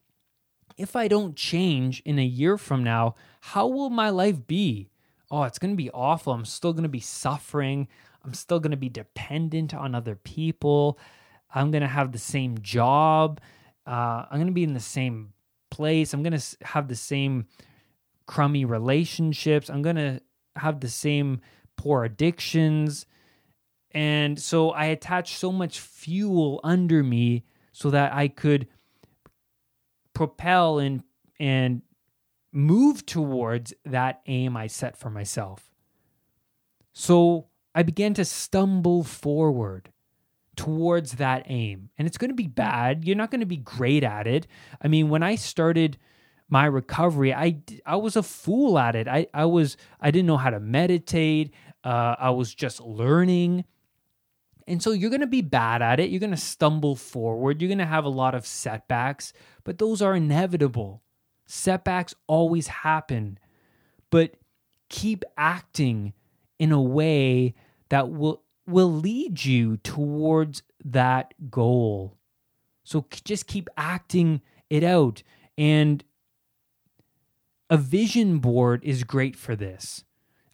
if 0.77 0.95
I 0.95 1.07
don't 1.07 1.35
change 1.35 2.01
in 2.05 2.19
a 2.19 2.25
year 2.25 2.57
from 2.57 2.83
now, 2.83 3.15
how 3.41 3.67
will 3.67 3.89
my 3.89 4.09
life 4.09 4.45
be? 4.45 4.89
Oh, 5.31 5.43
it's 5.43 5.59
going 5.59 5.73
to 5.73 5.77
be 5.77 5.91
awful. 5.91 6.33
I'm 6.33 6.45
still 6.45 6.73
going 6.73 6.83
to 6.83 6.89
be 6.89 6.99
suffering. 6.99 7.87
I'm 8.23 8.33
still 8.33 8.59
going 8.59 8.71
to 8.71 8.77
be 8.77 8.89
dependent 8.89 9.73
on 9.73 9.95
other 9.95 10.15
people. 10.15 10.99
I'm 11.53 11.71
going 11.71 11.81
to 11.81 11.87
have 11.87 12.11
the 12.11 12.19
same 12.19 12.57
job. 12.61 13.39
Uh, 13.85 14.25
I'm 14.29 14.37
going 14.37 14.47
to 14.47 14.53
be 14.53 14.63
in 14.63 14.73
the 14.73 14.79
same 14.79 15.33
place. 15.71 16.13
I'm 16.13 16.23
going 16.23 16.37
to 16.37 16.57
have 16.63 16.87
the 16.87 16.95
same 16.95 17.45
crummy 18.25 18.65
relationships. 18.65 19.69
I'm 19.69 19.81
going 19.81 19.95
to 19.95 20.21
have 20.55 20.79
the 20.79 20.89
same 20.89 21.41
poor 21.77 22.03
addictions. 22.03 23.05
And 23.91 24.39
so 24.39 24.71
I 24.71 24.85
attached 24.85 25.37
so 25.37 25.51
much 25.51 25.79
fuel 25.79 26.59
under 26.63 27.03
me 27.03 27.45
so 27.71 27.89
that 27.91 28.13
I 28.13 28.27
could 28.27 28.67
propel 30.13 30.79
and 30.79 31.03
and 31.39 31.81
move 32.55 33.05
towards 33.05 33.73
that 33.83 34.21
aim 34.27 34.55
I 34.55 34.67
set 34.67 34.97
for 34.97 35.09
myself. 35.09 35.69
So 36.93 37.47
I 37.75 37.83
began 37.83 38.13
to 38.13 38.23
stumble 38.23 39.03
forward 39.03 39.91
towards 40.55 41.13
that 41.13 41.43
aim. 41.47 41.89
And 41.97 42.07
it's 42.07 42.17
going 42.17 42.29
to 42.29 42.35
be 42.35 42.47
bad. 42.47 43.03
You're 43.03 43.17
not 43.17 43.29
going 43.29 43.41
to 43.41 43.45
be 43.45 43.57
great 43.57 44.03
at 44.03 44.25
it. 44.25 44.47
I 44.81 44.87
mean, 44.87 45.09
when 45.09 45.21
I 45.21 45.35
started 45.35 45.97
my 46.47 46.65
recovery, 46.65 47.33
I, 47.33 47.57
I 47.85 47.97
was 47.97 48.15
a 48.15 48.23
fool 48.23 48.79
at 48.79 48.95
it. 48.95 49.09
I, 49.09 49.27
I 49.33 49.43
was 49.45 49.75
I 49.99 50.11
didn't 50.11 50.27
know 50.27 50.37
how 50.37 50.49
to 50.49 50.61
meditate. 50.61 51.53
Uh, 51.83 52.15
I 52.17 52.29
was 52.29 52.55
just 52.55 52.79
learning. 52.79 53.65
And 54.65 54.81
so 54.81 54.93
you're 54.93 55.09
going 55.09 55.19
to 55.19 55.27
be 55.27 55.41
bad 55.41 55.81
at 55.81 55.99
it. 55.99 56.09
You're 56.09 56.21
going 56.21 56.31
to 56.31 56.37
stumble 56.37 56.95
forward. 56.95 57.61
You're 57.61 57.67
going 57.67 57.79
to 57.79 57.85
have 57.85 58.05
a 58.05 58.09
lot 58.09 58.33
of 58.33 58.47
setbacks, 58.47 59.33
but 59.65 59.77
those 59.77 60.01
are 60.01 60.15
inevitable. 60.15 61.03
Setbacks 61.45 62.15
always 62.27 62.67
happen, 62.67 63.37
but 64.09 64.35
keep 64.89 65.23
acting 65.37 66.13
in 66.59 66.71
a 66.71 66.81
way 66.81 67.53
that 67.89 68.09
will 68.09 68.43
will 68.67 68.91
lead 68.91 69.45
you 69.45 69.77
towards 69.77 70.63
that 70.83 71.33
goal. 71.51 72.17
So 72.83 73.05
just 73.23 73.47
keep 73.47 73.69
acting 73.77 74.41
it 74.69 74.83
out 74.83 75.21
and 75.57 76.03
a 77.69 77.77
vision 77.77 78.39
board 78.39 78.83
is 78.83 79.03
great 79.03 79.35
for 79.35 79.55
this. 79.55 80.03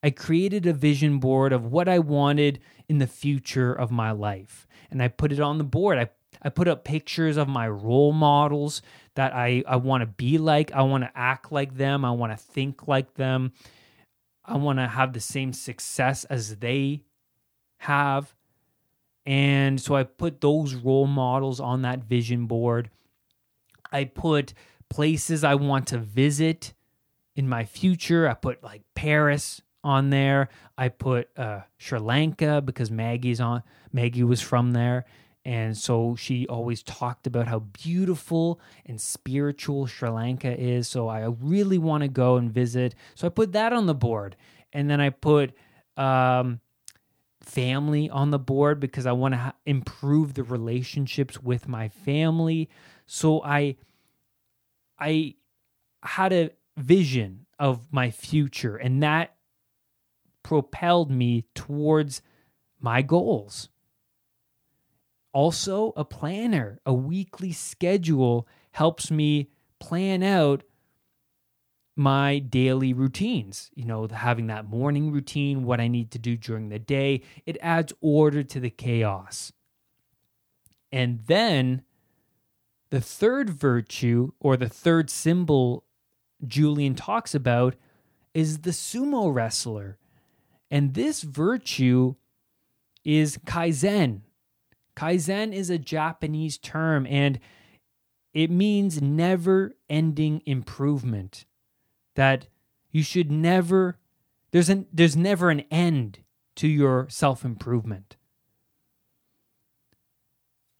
I 0.03 0.09
created 0.09 0.65
a 0.65 0.73
vision 0.73 1.19
board 1.19 1.53
of 1.53 1.65
what 1.65 1.87
I 1.87 1.99
wanted 1.99 2.59
in 2.89 2.97
the 2.97 3.07
future 3.07 3.73
of 3.73 3.91
my 3.91 4.11
life 4.11 4.67
and 4.89 5.01
I 5.01 5.07
put 5.07 5.31
it 5.31 5.39
on 5.39 5.57
the 5.57 5.63
board. 5.63 5.97
I 5.97 6.09
I 6.41 6.49
put 6.49 6.67
up 6.67 6.83
pictures 6.83 7.37
of 7.37 7.47
my 7.47 7.67
role 7.67 8.13
models 8.13 8.81
that 9.15 9.33
I, 9.33 9.63
I 9.67 9.75
want 9.75 10.01
to 10.01 10.07
be 10.07 10.37
like. 10.37 10.71
I 10.71 10.81
want 10.81 11.03
to 11.03 11.11
act 11.15 11.51
like 11.51 11.75
them. 11.75 12.03
I 12.03 12.11
want 12.11 12.31
to 12.31 12.37
think 12.37 12.87
like 12.87 13.13
them. 13.15 13.53
I 14.43 14.57
want 14.57 14.79
to 14.79 14.87
have 14.87 15.13
the 15.13 15.19
same 15.19 15.53
success 15.53 16.23
as 16.25 16.57
they 16.57 17.03
have. 17.79 18.33
And 19.25 19.79
so 19.79 19.95
I 19.95 20.03
put 20.03 20.41
those 20.41 20.73
role 20.73 21.07
models 21.07 21.59
on 21.59 21.83
that 21.83 22.03
vision 22.03 22.47
board. 22.47 22.89
I 23.91 24.05
put 24.05 24.53
places 24.89 25.43
I 25.43 25.55
want 25.55 25.87
to 25.87 25.97
visit 25.97 26.73
in 27.35 27.47
my 27.47 27.65
future. 27.65 28.27
I 28.27 28.33
put 28.33 28.63
like 28.63 28.81
Paris 28.95 29.61
on 29.83 30.09
there. 30.09 30.49
I 30.77 30.89
put 30.89 31.29
uh, 31.37 31.61
Sri 31.77 31.99
Lanka 31.99 32.61
because 32.61 32.91
Maggie's 32.91 33.39
on. 33.39 33.63
Maggie 33.91 34.23
was 34.23 34.41
from 34.41 34.71
there, 34.71 35.05
and 35.43 35.75
so 35.75 36.15
she 36.15 36.47
always 36.47 36.83
talked 36.83 37.25
about 37.25 37.47
how 37.47 37.59
beautiful 37.59 38.59
and 38.85 39.01
spiritual 39.01 39.87
Sri 39.87 40.09
Lanka 40.09 40.59
is. 40.59 40.87
So 40.87 41.07
I 41.07 41.25
really 41.41 41.77
want 41.77 42.03
to 42.03 42.07
go 42.07 42.37
and 42.37 42.51
visit. 42.51 42.93
So 43.15 43.25
I 43.25 43.29
put 43.29 43.53
that 43.53 43.73
on 43.73 43.87
the 43.87 43.95
board, 43.95 44.35
and 44.71 44.89
then 44.89 45.01
I 45.01 45.09
put 45.09 45.53
um, 45.97 46.59
family 47.41 48.09
on 48.09 48.31
the 48.31 48.39
board 48.39 48.79
because 48.79 49.05
I 49.05 49.11
want 49.11 49.33
to 49.33 49.37
ha- 49.39 49.55
improve 49.65 50.35
the 50.35 50.43
relationships 50.43 51.41
with 51.41 51.67
my 51.67 51.89
family. 51.89 52.69
So 53.07 53.43
I 53.43 53.77
I 54.99 55.35
had 56.03 56.31
a 56.31 56.51
vision 56.77 57.45
of 57.59 57.91
my 57.91 58.11
future 58.11 58.75
and 58.77 59.03
that 59.03 59.35
propelled 60.43 61.11
me 61.11 61.45
towards 61.53 62.21
my 62.79 63.01
goals. 63.01 63.69
Also, 65.33 65.93
a 65.95 66.03
planner, 66.03 66.79
a 66.85 66.93
weekly 66.93 67.51
schedule 67.51 68.47
helps 68.71 69.09
me 69.09 69.49
plan 69.79 70.23
out 70.23 70.63
my 71.95 72.39
daily 72.39 72.93
routines. 72.93 73.71
You 73.73 73.85
know, 73.85 74.07
having 74.07 74.47
that 74.47 74.69
morning 74.69 75.11
routine, 75.11 75.63
what 75.63 75.79
I 75.79 75.87
need 75.87 76.11
to 76.11 76.19
do 76.19 76.35
during 76.35 76.69
the 76.69 76.79
day, 76.79 77.21
it 77.45 77.57
adds 77.61 77.93
order 78.01 78.43
to 78.43 78.59
the 78.59 78.69
chaos. 78.69 79.53
And 80.91 81.21
then 81.27 81.83
the 82.89 83.01
third 83.01 83.49
virtue 83.49 84.31
or 84.39 84.57
the 84.57 84.69
third 84.69 85.09
symbol 85.09 85.85
Julian 86.45 86.95
talks 86.95 87.33
about 87.33 87.75
is 88.33 88.59
the 88.59 88.71
sumo 88.71 89.33
wrestler. 89.33 89.97
And 90.69 90.93
this 90.93 91.21
virtue 91.21 92.15
is 93.03 93.37
kaizen. 93.45 94.21
Kaizen 94.95 95.53
is 95.53 95.69
a 95.69 95.77
Japanese 95.77 96.57
term 96.57 97.05
and 97.07 97.39
it 98.33 98.49
means 98.49 99.01
never 99.01 99.75
ending 99.89 100.41
improvement 100.45 101.45
that 102.15 102.47
you 102.91 103.03
should 103.03 103.31
never 103.31 103.97
there's 104.51 104.69
an 104.69 104.87
there's 104.91 105.15
never 105.15 105.49
an 105.49 105.61
end 105.71 106.19
to 106.55 106.67
your 106.67 107.07
self-improvement. 107.09 108.17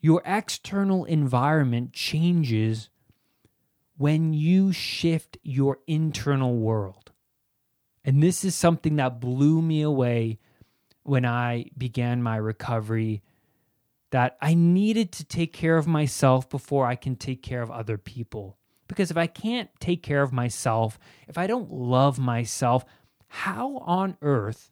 Your 0.02 0.22
external 0.26 1.06
environment 1.06 1.94
changes 1.94 2.90
when 3.98 4.34
you 4.34 4.72
shift 4.72 5.38
your 5.44 5.78
internal 5.88 6.58
world. 6.58 7.12
And 8.04 8.22
this 8.22 8.44
is 8.44 8.56
something 8.56 8.96
that 8.96 9.22
blew 9.22 9.62
me 9.62 9.82
away 9.82 10.40
when 11.04 11.24
I 11.24 11.66
began 11.78 12.24
my 12.24 12.36
recovery 12.36 13.22
that 14.12 14.38
I 14.42 14.54
needed 14.54 15.12
to 15.14 15.26
take 15.26 15.54
care 15.54 15.78
of 15.78 15.88
myself 15.88 16.50
before 16.50 16.86
I 16.86 16.96
can 16.96 17.16
take 17.16 17.42
care 17.42 17.62
of 17.62 17.72
other 17.72 17.98
people. 17.98 18.58
Because 18.88 19.10
if 19.10 19.18
I 19.18 19.28
can't 19.28 19.70
take 19.80 20.04
care 20.04 20.22
of 20.22 20.34
myself, 20.34 21.00
if 21.28 21.38
I 21.38 21.48
don't 21.48 21.72
love 21.72 22.20
myself, 22.20 22.84
how 23.30 23.78
on 23.78 24.18
earth 24.22 24.70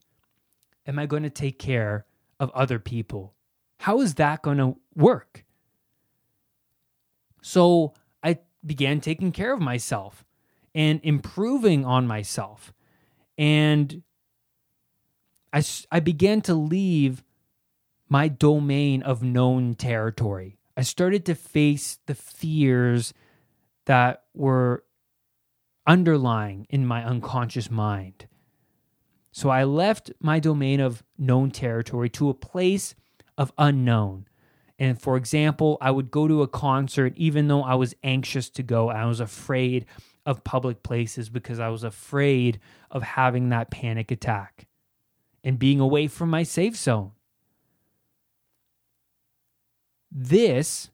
am 0.85 0.99
I 0.99 1.05
going 1.05 1.23
to 1.23 1.29
take 1.29 1.57
care 1.57 2.05
of 2.37 2.51
other 2.51 2.79
people? 2.79 3.33
How 3.77 4.01
is 4.01 4.15
that 4.15 4.41
going 4.41 4.57
to 4.57 4.75
work? 4.93 5.45
So 7.41 7.93
I 8.21 8.39
began 8.65 8.99
taking 8.99 9.31
care 9.31 9.53
of 9.53 9.61
myself 9.61 10.25
and 10.75 10.99
improving 11.01 11.85
on 11.85 12.05
myself. 12.05 12.73
And 13.37 14.03
I, 15.53 15.63
I 15.91 16.01
began 16.01 16.41
to 16.41 16.53
leave 16.53 17.23
my 18.09 18.27
domain 18.27 19.03
of 19.03 19.23
known 19.23 19.75
territory. 19.75 20.57
I 20.75 20.81
started 20.81 21.25
to 21.25 21.35
face 21.35 21.99
the 22.07 22.15
fears 22.15 23.13
that 23.85 24.23
were 24.33 24.83
underlying 25.85 26.65
in 26.69 26.85
my 26.85 27.03
unconscious 27.03 27.69
mind. 27.69 28.27
So 29.31 29.49
I 29.49 29.63
left 29.63 30.11
my 30.19 30.39
domain 30.39 30.79
of 30.79 31.03
known 31.17 31.51
territory 31.51 32.09
to 32.11 32.29
a 32.29 32.33
place 32.33 32.95
of 33.37 33.53
unknown. 33.57 34.27
And 34.79 34.99
for 34.99 35.17
example, 35.17 35.77
I 35.81 35.91
would 35.91 36.09
go 36.09 36.27
to 36.27 36.41
a 36.41 36.47
concert 36.47 37.13
even 37.15 37.47
though 37.47 37.63
I 37.63 37.75
was 37.75 37.95
anxious 38.03 38.49
to 38.51 38.63
go. 38.63 38.89
I 38.89 39.05
was 39.05 39.19
afraid 39.19 39.85
of 40.25 40.43
public 40.43 40.83
places 40.83 41.29
because 41.29 41.59
I 41.59 41.69
was 41.69 41.83
afraid 41.83 42.59
of 42.89 43.03
having 43.03 43.49
that 43.49 43.71
panic 43.71 44.11
attack 44.11 44.67
and 45.43 45.59
being 45.59 45.79
away 45.79 46.07
from 46.07 46.29
my 46.29 46.43
safe 46.43 46.75
zone. 46.75 47.11
This 50.11 50.89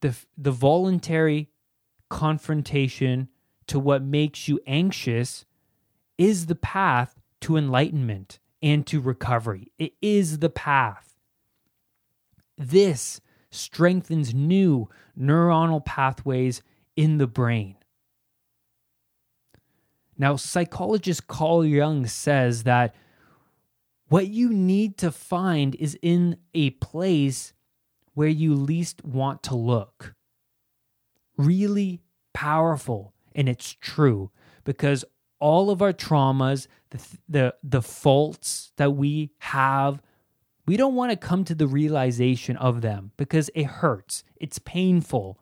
the 0.00 0.16
the 0.36 0.52
voluntary 0.52 1.48
confrontation 2.08 3.28
to 3.66 3.78
what 3.78 4.02
makes 4.02 4.48
you 4.48 4.60
anxious 4.66 5.44
is 6.18 6.46
the 6.46 6.54
path 6.54 7.20
to 7.40 7.56
enlightenment 7.56 8.38
and 8.62 8.86
to 8.86 9.00
recovery. 9.00 9.72
It 9.78 9.92
is 10.00 10.38
the 10.38 10.50
path. 10.50 11.16
This 12.56 13.20
strengthens 13.50 14.34
new 14.34 14.88
neuronal 15.18 15.84
pathways 15.84 16.62
in 16.96 17.18
the 17.18 17.26
brain. 17.26 17.76
Now, 20.18 20.36
psychologist 20.36 21.26
Carl 21.26 21.64
Jung 21.64 22.06
says 22.06 22.62
that 22.62 22.94
what 24.08 24.28
you 24.28 24.52
need 24.52 24.96
to 24.98 25.10
find 25.10 25.74
is 25.76 25.98
in 26.00 26.38
a 26.54 26.70
place 26.70 27.52
where 28.14 28.28
you 28.28 28.54
least 28.54 29.04
want 29.04 29.42
to 29.44 29.54
look. 29.54 30.14
Really 31.36 32.00
powerful. 32.32 33.12
And 33.34 33.48
it's 33.48 33.76
true 33.80 34.30
because 34.64 35.04
all 35.38 35.70
of 35.70 35.82
our 35.82 35.92
traumas, 35.92 36.66
the, 36.90 37.18
the, 37.28 37.54
the 37.62 37.82
faults 37.82 38.72
that 38.76 38.92
we 38.92 39.32
have, 39.38 40.00
we 40.66 40.76
don't 40.76 40.94
want 40.94 41.10
to 41.10 41.16
come 41.16 41.44
to 41.44 41.54
the 41.54 41.66
realization 41.66 42.56
of 42.56 42.80
them 42.80 43.12
because 43.16 43.50
it 43.54 43.66
hurts. 43.66 44.24
It's 44.36 44.58
painful. 44.58 45.38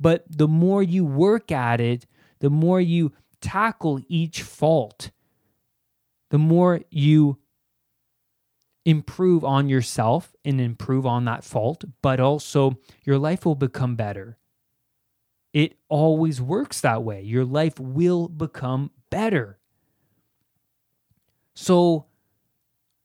But 0.00 0.24
the 0.28 0.48
more 0.48 0.82
you 0.82 1.04
work 1.04 1.52
at 1.52 1.80
it, 1.80 2.06
the 2.40 2.50
more 2.50 2.80
you 2.80 3.12
tackle 3.40 4.00
each 4.08 4.42
fault, 4.42 5.10
the 6.30 6.38
more 6.38 6.80
you 6.90 7.38
improve 8.88 9.44
on 9.44 9.68
yourself 9.68 10.34
and 10.46 10.58
improve 10.62 11.04
on 11.04 11.26
that 11.26 11.44
fault, 11.44 11.84
but 12.00 12.18
also 12.18 12.78
your 13.04 13.18
life 13.18 13.44
will 13.44 13.54
become 13.54 13.96
better. 13.96 14.38
It 15.52 15.76
always 15.90 16.40
works 16.40 16.80
that 16.80 17.02
way. 17.02 17.20
Your 17.20 17.44
life 17.44 17.78
will 17.78 18.28
become 18.28 18.90
better. 19.10 19.58
So, 21.54 22.06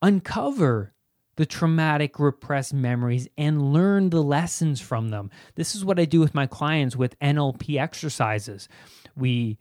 uncover 0.01 0.93
the 1.35 1.45
traumatic 1.45 2.17
repressed 2.17 2.73
memories 2.73 3.27
and 3.37 3.73
learn 3.73 4.09
the 4.09 4.23
lessons 4.23 4.79
from 4.79 5.09
them. 5.09 5.31
This 5.55 5.75
is 5.75 5.83
what 5.83 5.99
I 5.99 6.05
do 6.05 6.21
with 6.21 6.33
my 6.33 6.47
clients 6.47 6.95
with 6.95 7.19
NLP 7.19 7.77
exercises. 7.77 8.69
We 9.17 9.57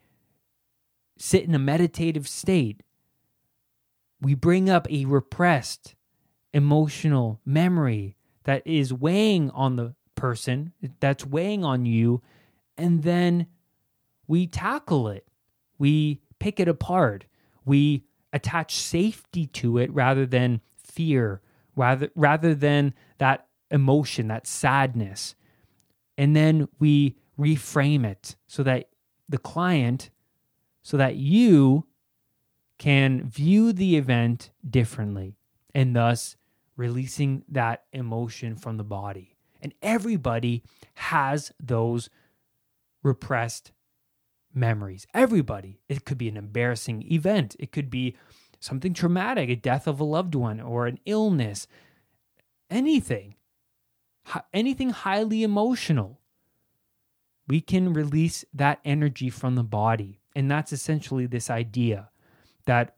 sit 1.18 1.42
in 1.42 1.54
a 1.56 1.58
meditative 1.58 2.28
state. 2.28 2.85
We 4.20 4.37
bring 4.37 4.70
up 4.70 4.88
a 4.88 5.04
repressed 5.04 5.96
emotional 6.52 7.40
memory 7.44 8.16
that 8.44 8.66
is 8.66 8.92
weighing 8.92 9.50
on 9.50 9.76
the 9.76 9.94
person, 10.14 10.72
that's 11.00 11.24
weighing 11.26 11.64
on 11.64 11.86
you, 11.86 12.22
and 12.76 13.02
then 13.02 13.46
we 14.26 14.46
tackle 14.46 15.08
it. 15.08 15.26
We 15.78 16.20
pick 16.38 16.60
it 16.60 16.68
apart. 16.68 17.24
We 17.64 18.04
attach 18.32 18.74
safety 18.76 19.46
to 19.46 19.78
it 19.78 19.92
rather 19.92 20.26
than 20.26 20.60
fear, 20.76 21.40
rather 21.76 22.10
rather 22.14 22.54
than 22.54 22.94
that 23.18 23.46
emotion, 23.70 24.28
that 24.28 24.46
sadness. 24.46 25.34
And 26.18 26.36
then 26.36 26.68
we 26.78 27.16
reframe 27.38 28.04
it 28.04 28.36
so 28.46 28.62
that 28.62 28.88
the 29.28 29.38
client, 29.38 30.10
so 30.82 30.96
that 30.96 31.16
you 31.16 31.86
can 32.78 33.28
view 33.28 33.72
the 33.72 33.96
event 33.96 34.50
differently 34.68 35.36
and 35.74 35.94
thus 35.94 36.36
releasing 36.76 37.44
that 37.48 37.85
emotion 37.92 38.56
from 38.56 38.76
the 38.76 38.85
body. 38.85 39.37
And 39.61 39.74
everybody 39.82 40.62
has 40.94 41.52
those 41.61 42.11
repressed 43.02 43.72
memories. 44.54 45.06
Everybody. 45.14 45.80
It 45.88 46.04
could 46.04 46.18
be 46.18 46.28
an 46.28 46.37
embarrassing 46.37 47.11
event, 47.11 47.56
it 47.58 47.72
could 47.72 47.90
be 47.90 48.16
something 48.61 48.94
traumatic, 48.94 49.50
a 49.50 49.56
death 49.56 49.88
of 49.88 49.98
a 49.98 50.04
loved 50.04 50.35
one, 50.35 50.61
or 50.61 50.87
an 50.87 50.98
illness, 51.04 51.66
anything, 52.70 53.35
anything 54.52 54.90
highly 54.90 55.42
emotional, 55.42 56.20
we 57.48 57.61
can 57.61 57.92
release 57.92 58.44
that 58.54 58.80
energy 58.85 59.30
from 59.30 59.56
the 59.56 59.64
body. 59.64 60.20
And 60.35 60.50
that's 60.50 60.72
essentially 60.72 61.26
this 61.26 61.50
idea 61.50 62.11
that 62.66 62.96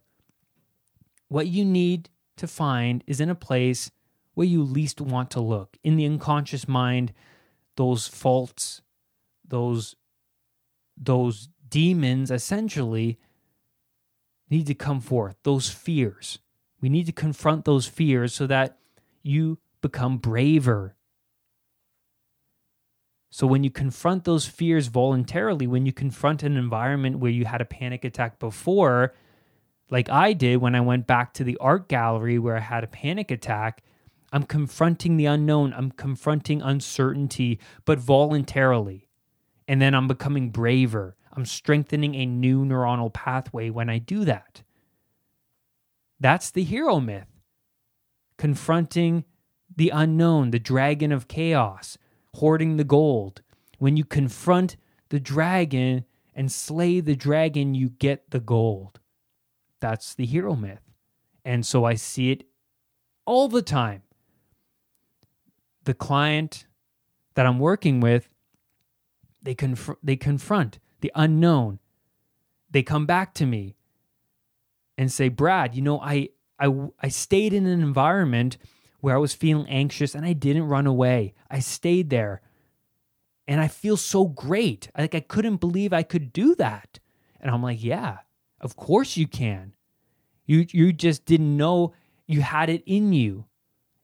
what 1.28 1.46
you 1.46 1.64
need 1.64 2.10
to 2.36 2.46
find 2.46 3.02
is 3.06 3.20
in 3.20 3.30
a 3.30 3.34
place 3.34 3.90
where 4.34 4.46
you 4.46 4.62
least 4.62 5.00
want 5.00 5.30
to 5.30 5.40
look. 5.40 5.76
In 5.82 5.96
the 5.96 6.06
unconscious 6.06 6.66
mind, 6.66 7.12
those 7.76 8.06
faults, 8.06 8.82
those 9.46 9.96
those 10.96 11.48
demons 11.68 12.30
essentially 12.30 13.18
need 14.50 14.66
to 14.66 14.74
come 14.74 15.00
forth, 15.00 15.36
those 15.42 15.70
fears. 15.70 16.38
We 16.80 16.88
need 16.88 17.06
to 17.06 17.12
confront 17.12 17.64
those 17.64 17.86
fears 17.86 18.34
so 18.34 18.46
that 18.46 18.78
you 19.22 19.58
become 19.80 20.18
braver. 20.18 20.96
So, 23.30 23.46
when 23.48 23.64
you 23.64 23.70
confront 23.70 24.24
those 24.24 24.46
fears 24.46 24.86
voluntarily, 24.86 25.66
when 25.66 25.86
you 25.86 25.92
confront 25.92 26.44
an 26.44 26.56
environment 26.56 27.18
where 27.18 27.32
you 27.32 27.46
had 27.46 27.60
a 27.60 27.64
panic 27.64 28.04
attack 28.04 28.38
before, 28.38 29.12
like 29.90 30.08
I 30.08 30.32
did 30.32 30.56
when 30.56 30.74
I 30.74 30.80
went 30.80 31.06
back 31.06 31.34
to 31.34 31.44
the 31.44 31.56
art 31.58 31.88
gallery 31.88 32.38
where 32.38 32.56
I 32.56 32.60
had 32.60 32.84
a 32.84 32.88
panic 32.88 33.30
attack, 33.30 33.82
I'm 34.32 34.44
confronting 34.44 35.16
the 35.16 35.26
unknown. 35.26 35.72
I'm 35.74 35.92
confronting 35.92 36.60
uncertainty, 36.62 37.60
but 37.84 37.98
voluntarily. 37.98 39.08
And 39.68 39.80
then 39.80 39.94
I'm 39.94 40.08
becoming 40.08 40.50
braver. 40.50 41.16
I'm 41.32 41.44
strengthening 41.44 42.14
a 42.14 42.26
new 42.26 42.64
neuronal 42.64 43.12
pathway 43.12 43.70
when 43.70 43.88
I 43.88 43.98
do 43.98 44.24
that. 44.24 44.62
That's 46.18 46.50
the 46.50 46.64
hero 46.64 47.00
myth. 47.00 47.28
Confronting 48.38 49.24
the 49.76 49.90
unknown, 49.90 50.50
the 50.50 50.58
dragon 50.58 51.12
of 51.12 51.28
chaos, 51.28 51.98
hoarding 52.34 52.76
the 52.76 52.84
gold. 52.84 53.42
When 53.78 53.96
you 53.96 54.04
confront 54.04 54.76
the 55.10 55.20
dragon 55.20 56.04
and 56.34 56.50
slay 56.50 57.00
the 57.00 57.16
dragon, 57.16 57.74
you 57.74 57.90
get 57.90 58.30
the 58.30 58.40
gold. 58.40 59.00
That's 59.84 60.14
the 60.14 60.24
hero 60.24 60.56
myth. 60.56 60.80
And 61.44 61.66
so 61.66 61.84
I 61.84 61.92
see 61.92 62.30
it 62.30 62.44
all 63.26 63.48
the 63.48 63.60
time. 63.60 64.00
The 65.82 65.92
client 65.92 66.64
that 67.34 67.44
I'm 67.44 67.58
working 67.58 68.00
with, 68.00 68.30
they, 69.42 69.54
conf- 69.54 69.98
they 70.02 70.16
confront 70.16 70.78
the 71.02 71.12
unknown. 71.14 71.80
They 72.70 72.82
come 72.82 73.04
back 73.04 73.34
to 73.34 73.44
me 73.44 73.76
and 74.96 75.12
say, 75.12 75.28
Brad, 75.28 75.74
you 75.74 75.82
know, 75.82 76.00
I, 76.00 76.30
I, 76.58 76.72
I 76.98 77.08
stayed 77.08 77.52
in 77.52 77.66
an 77.66 77.82
environment 77.82 78.56
where 79.02 79.14
I 79.14 79.18
was 79.18 79.34
feeling 79.34 79.68
anxious 79.68 80.14
and 80.14 80.24
I 80.24 80.32
didn't 80.32 80.64
run 80.64 80.86
away. 80.86 81.34
I 81.50 81.58
stayed 81.58 82.08
there 82.08 82.40
and 83.46 83.60
I 83.60 83.68
feel 83.68 83.98
so 83.98 84.28
great. 84.28 84.88
Like 84.96 85.14
I 85.14 85.20
couldn't 85.20 85.56
believe 85.56 85.92
I 85.92 86.04
could 86.04 86.32
do 86.32 86.54
that. 86.54 87.00
And 87.38 87.50
I'm 87.50 87.62
like, 87.62 87.84
yeah, 87.84 88.20
of 88.62 88.76
course 88.76 89.18
you 89.18 89.28
can. 89.28 89.73
You 90.46 90.66
you 90.70 90.92
just 90.92 91.24
didn't 91.24 91.56
know 91.56 91.94
you 92.26 92.42
had 92.42 92.70
it 92.70 92.82
in 92.86 93.12
you. 93.12 93.46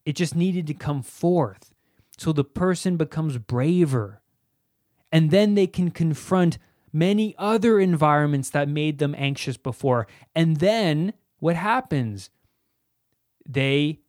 It 0.05 0.16
just 0.16 0.35
needed 0.35 0.66
to 0.66 0.74
come 0.74 1.03
forth. 1.03 1.74
So 2.18 2.33
the 2.33 2.44
person 2.44 2.96
becomes 2.96 3.38
braver. 3.38 4.20
And 5.12 5.31
then 5.31 5.55
they 5.55 5.66
can 5.66 5.90
confront 5.90 6.59
many 6.92 7.35
other 7.38 7.81
environments 7.81 8.50
that 8.50 8.68
made 8.68 8.98
them 8.98 9.14
anxious 9.16 9.57
before. 9.57 10.07
And 10.35 10.59
then 10.59 11.14
what 11.38 11.57
happens? 11.57 12.31
They 13.48 14.00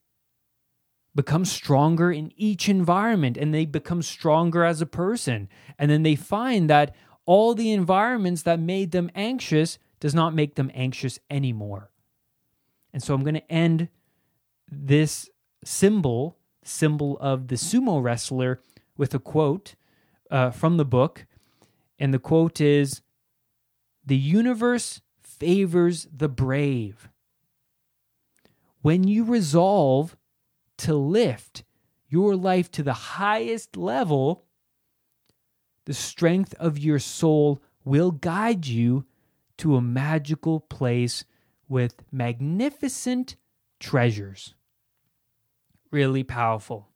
become 1.15 1.45
stronger 1.45 2.11
in 2.11 2.31
each 2.35 2.69
environment 2.69 3.37
and 3.37 3.53
they 3.53 3.65
become 3.65 4.01
stronger 4.01 4.63
as 4.63 4.81
a 4.81 4.85
person. 4.85 5.49
And 5.77 5.91
then 5.91 6.03
they 6.03 6.15
find 6.15 6.69
that 6.69 6.95
all 7.25 7.53
the 7.53 7.71
environments 7.71 8.43
that 8.43 8.59
made 8.59 8.91
them 8.91 9.09
anxious 9.15 9.77
does 9.99 10.15
not 10.15 10.33
make 10.33 10.55
them 10.55 10.71
anxious 10.73 11.19
anymore. 11.29 11.90
And 12.93 13.01
so 13.01 13.13
I'm 13.13 13.23
going 13.23 13.35
to 13.35 13.51
end 13.51 13.89
this 14.69 15.29
symbol, 15.63 16.37
symbol 16.63 17.17
of 17.19 17.47
the 17.47 17.55
sumo 17.55 18.01
wrestler, 18.01 18.61
with 18.97 19.13
a 19.13 19.19
quote 19.19 19.75
uh, 20.29 20.51
from 20.51 20.77
the 20.77 20.85
book. 20.85 21.25
And 21.99 22.13
the 22.13 22.19
quote 22.19 22.59
is 22.59 23.01
The 24.05 24.17
universe 24.17 25.01
favors 25.21 26.07
the 26.15 26.29
brave. 26.29 27.09
When 28.81 29.07
you 29.07 29.23
resolve 29.23 30.17
to 30.79 30.95
lift 30.95 31.63
your 32.09 32.35
life 32.35 32.69
to 32.71 32.83
the 32.83 32.93
highest 32.93 33.77
level, 33.77 34.45
the 35.85 35.93
strength 35.93 36.53
of 36.55 36.77
your 36.77 36.99
soul 36.99 37.61
will 37.83 38.11
guide 38.11 38.65
you 38.65 39.05
to 39.57 39.75
a 39.75 39.81
magical 39.81 40.59
place 40.59 41.23
with 41.71 42.03
magnificent 42.11 43.37
treasures. 43.79 44.53
Really 45.89 46.21
powerful. 46.21 46.89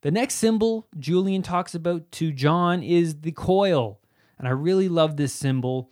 The 0.00 0.10
next 0.10 0.34
symbol 0.34 0.88
Julian 0.98 1.42
talks 1.42 1.72
about 1.72 2.10
to 2.12 2.32
John 2.32 2.82
is 2.82 3.20
the 3.20 3.30
coil. 3.30 4.00
And 4.36 4.48
I 4.48 4.50
really 4.50 4.88
love 4.88 5.16
this 5.16 5.32
symbol. 5.32 5.88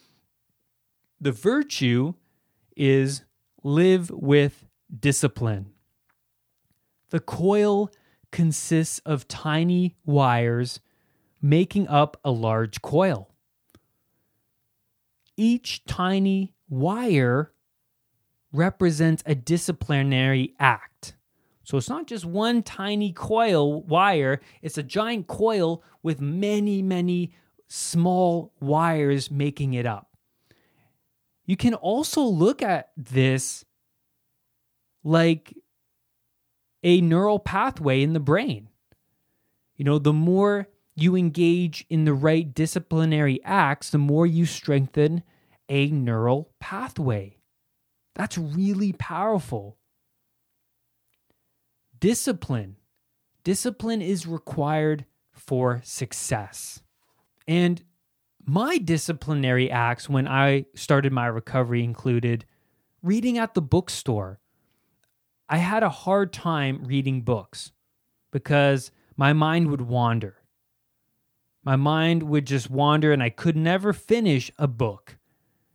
The 1.21 1.31
virtue 1.31 2.15
is 2.77 3.23
live 3.63 4.11
with 4.11 4.67
discipline. 4.99 5.71
The 7.11 7.21
coil 7.21 7.93
consists 8.33 8.99
of 9.07 9.29
tiny 9.29 9.95
wires 10.05 10.81
making 11.41 11.87
up 11.87 12.17
a 12.25 12.33
large 12.33 12.83
coil. 12.83 13.31
Each 15.37 15.85
tiny 15.85 16.55
wire 16.69 17.53
represents 18.53 19.23
a 19.27 19.35
disciplinary 19.35 20.55
act. 20.59 21.15
So 21.65 21.77
it's 21.77 21.89
not 21.89 22.07
just 22.07 22.25
one 22.25 22.63
tiny 22.63 23.13
coil 23.13 23.83
wire, 23.83 24.41
it's 24.61 24.79
a 24.79 24.83
giant 24.83 25.29
coil 25.29 25.85
with 26.03 26.21
many, 26.21 26.83
many 26.83 27.33
small 27.69 28.53
wires 28.61 29.31
making 29.31 29.75
it 29.75 29.87
up. 29.87 30.09
You 31.47 31.57
can 31.57 31.75
also 31.75 32.23
look 32.23 32.63
at 32.63 32.91
this 32.97 33.65
like 35.05 35.57
a 36.83 37.01
neural 37.01 37.39
pathway 37.39 38.03
in 38.03 38.13
the 38.13 38.21
brain. 38.21 38.69
You 39.77 39.85
know, 39.85 39.99
the 39.99 40.13
more 40.13 40.69
you 40.95 41.17
engage 41.17 41.87
in 41.89 42.05
the 42.05 42.15
right 42.15 42.53
disciplinary 42.53 43.41
acts, 43.45 43.91
the 43.91 43.99
more 43.99 44.27
you 44.27 44.45
strengthen 44.45 45.23
a 45.69 45.91
neural 45.91 46.51
pathway. 46.59 47.40
That's 48.15 48.37
really 48.37 48.93
powerful. 48.93 49.79
Discipline. 51.99 52.77
Discipline 53.45 54.03
is 54.03 54.27
required 54.27 55.07
for 55.33 55.81
success. 55.85 56.83
And 57.47 57.83
my 58.45 58.79
disciplinary 58.79 59.71
acts 59.71 60.09
when 60.09 60.27
I 60.27 60.67
started 60.75 61.13
my 61.13 61.27
recovery 61.27 61.85
included 61.85 62.45
reading 63.03 63.39
at 63.39 63.55
the 63.55 63.63
bookstore, 63.63 64.41
I 65.49 65.59
had 65.59 65.83
a 65.83 65.89
hard 65.89 66.33
time 66.33 66.85
reading 66.85 67.23
books 67.23 67.73
because 68.31 68.91
my 69.17 69.33
mind 69.33 69.71
would 69.71 69.83
wander. 69.83 70.37
My 71.65 71.77
mind 71.77 72.23
would 72.25 72.47
just 72.47 72.71
wander 72.71 73.13
and 73.13 73.23
I 73.23 73.31
could 73.31 73.57
never 73.57 73.93
finish 73.93 74.51
a 74.59 74.67
book. 74.67 75.19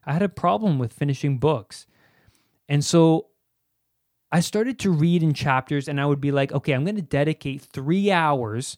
I 0.06 0.14
had 0.14 0.22
a 0.22 0.30
problem 0.30 0.80
with 0.80 0.94
finishing 0.94 1.38
books. 1.38 1.86
And 2.68 2.84
so 2.84 3.28
I 4.32 4.40
started 4.40 4.80
to 4.80 4.92
read 4.92 5.24
in 5.24 5.34
chapters 5.34 5.88
and 5.88 6.00
I 6.00 6.06
would 6.06 6.22
be 6.22 6.32
like, 6.32 6.52
okay, 6.52 6.74
I'm 6.74 6.84
going 6.84 6.96
to 6.96 7.02
dedicate 7.02 7.62
three 7.62 8.12
hours 8.12 8.78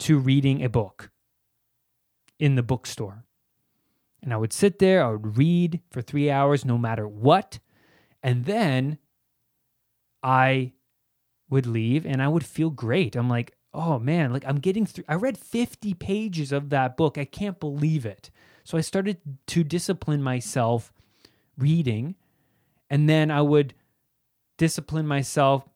to 0.00 0.18
reading 0.18 0.62
a 0.62 0.68
book 0.68 1.10
in 2.38 2.54
the 2.54 2.62
bookstore. 2.62 3.24
And 4.22 4.32
I 4.32 4.36
would 4.36 4.52
sit 4.52 4.78
there, 4.78 5.04
I 5.04 5.10
would 5.10 5.36
read 5.36 5.80
for 5.90 6.02
three 6.02 6.30
hours 6.30 6.64
no 6.64 6.78
matter 6.78 7.08
what. 7.08 7.58
And 8.22 8.44
then 8.44 8.98
I 10.22 10.72
would 11.48 11.66
leave 11.66 12.06
and 12.06 12.22
I 12.22 12.28
would 12.28 12.44
feel 12.44 12.70
great. 12.70 13.16
I'm 13.16 13.28
like, 13.28 13.54
oh 13.72 13.98
man, 13.98 14.32
like 14.32 14.44
I'm 14.46 14.58
getting 14.58 14.86
through. 14.86 15.04
I 15.08 15.14
read 15.14 15.38
50 15.38 15.94
pages 15.94 16.52
of 16.52 16.70
that 16.70 16.96
book. 16.96 17.18
I 17.18 17.24
can't 17.24 17.60
believe 17.60 18.06
it. 18.06 18.30
So 18.64 18.76
I 18.78 18.82
started 18.82 19.18
to 19.48 19.64
discipline 19.64 20.22
myself 20.22 20.92
reading. 21.56 22.16
And 22.90 23.08
then 23.08 23.30
I 23.30 23.42
would 23.42 23.74
discipline 24.58 25.06
myself 25.06 25.68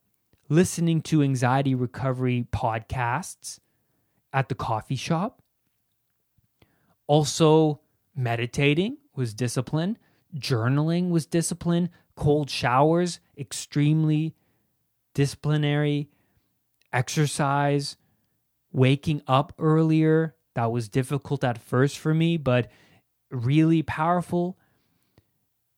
listening 0.48 1.00
to 1.02 1.22
anxiety 1.22 1.74
recovery 1.74 2.46
podcasts 2.52 3.60
at 4.32 4.48
the 4.48 4.54
coffee 4.54 4.96
shop. 4.96 5.42
Also, 7.06 7.80
meditating 8.14 8.98
was 9.14 9.34
discipline, 9.34 9.98
journaling 10.36 11.10
was 11.10 11.26
discipline, 11.26 11.90
cold 12.16 12.50
showers, 12.50 13.20
extremely 13.38 14.34
disciplinary. 15.14 16.08
exercise, 16.92 17.96
waking 18.72 19.22
up 19.26 19.52
earlier. 19.58 20.36
That 20.54 20.72
was 20.72 20.88
difficult 20.88 21.44
at 21.44 21.58
first 21.58 21.98
for 21.98 22.14
me, 22.14 22.36
but 22.36 22.70
really 23.30 23.82
powerful. 23.82 24.58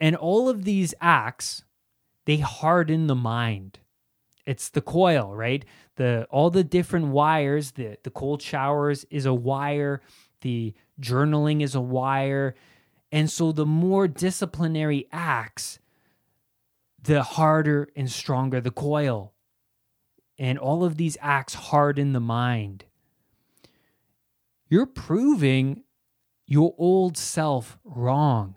And 0.01 0.17
all 0.17 0.49
of 0.49 0.65
these 0.65 0.95
acts, 1.01 1.65
they 2.27 2.39
harden 2.39 3.07
the 3.07 3.15
mind. 3.15 3.79
It's 4.45 4.69
the 4.69 4.81
coil, 4.81 5.35
right? 5.35 5.65
The 5.97 6.27
all 6.31 6.51
the 6.51 6.65
different 6.65 7.09
wires, 7.09 7.73
the 7.73 7.99
the 8.03 8.11
cold 8.11 8.43
showers 8.43 9.05
is 9.11 9.27
a 9.27 9.35
wire, 9.35 10.03
the 10.43 10.75
journaling 11.01 11.63
is 11.63 11.75
a 11.75 11.81
wire. 11.81 12.55
And 13.11 13.31
so 13.31 13.53
the 13.53 13.67
more 13.67 14.07
disciplinary 14.07 15.09
acts, 15.11 15.79
the 17.03 17.23
harder 17.23 17.89
and 17.97 18.11
stronger 18.11 18.61
the 18.61 18.71
coil. 18.71 19.33
And 20.39 20.59
all 20.59 20.85
of 20.85 20.97
these 20.97 21.17
acts 21.21 21.55
harden 21.55 22.13
the 22.13 22.21
mind. 22.21 22.85
You're 24.69 24.87
proving 24.87 25.85
your 26.47 26.75
old 26.79 27.17
self 27.17 27.79
wrong. 27.85 28.57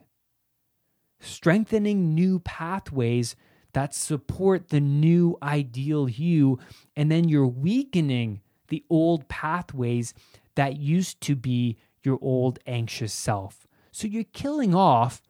Strengthening 1.19 2.13
new 2.15 2.39
pathways 2.39 3.35
that 3.73 3.93
support 3.93 4.69
the 4.69 4.79
new 4.79 5.37
ideal 5.43 6.09
you, 6.09 6.59
and 6.95 7.11
then 7.11 7.27
you're 7.29 7.47
weakening 7.47 8.41
the 8.69 8.83
old 8.89 9.27
pathways 9.27 10.13
that 10.55 10.77
used 10.77 11.21
to 11.21 11.35
be 11.35 11.77
your 12.03 12.17
old 12.21 12.59
anxious 12.65 13.13
self. 13.13 13.67
So 13.91 14.07
you're 14.07 14.23
killing 14.23 14.73
off 14.73 15.21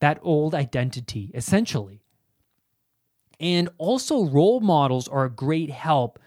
that 0.00 0.18
old 0.22 0.54
identity, 0.54 1.30
essentially. 1.34 2.02
And 3.38 3.68
also, 3.78 4.24
role 4.24 4.60
models 4.60 5.08
are 5.08 5.24
a 5.24 5.30
great 5.30 5.70
help 5.70 6.18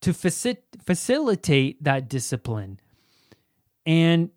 to 0.00 0.12
faci- 0.12 0.56
facilitate 0.82 1.82
that 1.84 2.08
discipline. 2.08 2.80
And 3.84 4.30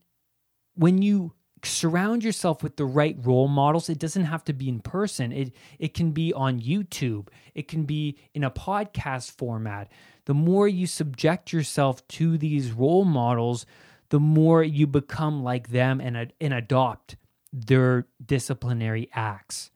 when 0.75 1.01
you 1.01 1.33
surround 1.65 2.23
yourself 2.23 2.63
with 2.63 2.77
the 2.77 2.85
right 2.85 3.15
role 3.21 3.47
models, 3.47 3.89
it 3.89 3.99
doesn't 3.99 4.25
have 4.25 4.43
to 4.45 4.53
be 4.53 4.69
in 4.69 4.79
person. 4.79 5.31
It 5.31 5.53
it 5.79 5.93
can 5.93 6.11
be 6.11 6.33
on 6.33 6.59
YouTube. 6.59 7.27
It 7.53 7.67
can 7.67 7.83
be 7.83 8.17
in 8.33 8.43
a 8.43 8.51
podcast 8.51 9.31
format. 9.31 9.91
The 10.25 10.33
more 10.33 10.67
you 10.67 10.87
subject 10.87 11.51
yourself 11.51 12.07
to 12.09 12.37
these 12.37 12.71
role 12.71 13.05
models, 13.05 13.65
the 14.09 14.19
more 14.19 14.63
you 14.63 14.87
become 14.87 15.43
like 15.43 15.69
them 15.69 15.99
and, 15.99 16.31
and 16.39 16.53
adopt 16.53 17.17
their 17.51 18.07
disciplinary 18.23 19.09
acts. 19.13 19.71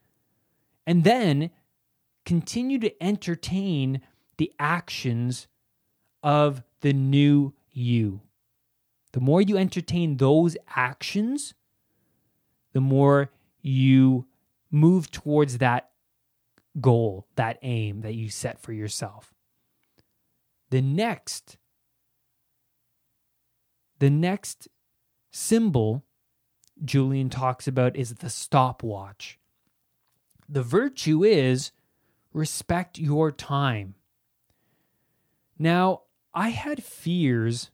And 0.86 1.04
then 1.04 1.52
continue 2.26 2.80
to 2.80 3.04
entertain 3.04 4.02
the 4.38 4.54
actions 4.60 5.48
of 6.24 6.64
the 6.82 6.94
new 6.94 7.54
you. 7.72 8.22
The 9.14 9.20
more 9.20 9.42
you 9.42 9.58
entertain 9.58 10.18
those 10.18 10.56
actions, 10.76 11.54
the 12.78 12.82
more 12.82 13.32
you 13.64 14.28
move 14.70 15.10
towards 15.10 15.58
that 15.58 15.90
goal, 16.80 17.26
that 17.36 17.58
aim 17.64 18.02
that 18.02 18.14
you 18.14 18.30
set 18.30 18.60
for 18.60 18.72
yourself. 18.72 19.34
The 20.70 20.84
next 20.84 21.58
the 23.98 24.12
next 24.12 24.68
symbol 25.32 26.06
Julian 26.86 27.32
talks 27.32 27.68
about 27.68 27.96
is 27.96 28.14
the 28.14 28.30
stopwatch. 28.30 29.40
The 30.48 30.62
virtue 30.62 31.24
is 31.24 31.72
respect 32.32 33.00
your 33.00 33.32
time. 33.32 33.96
Now, 35.58 36.02
I 36.32 36.50
had 36.50 36.84
fears, 36.84 37.72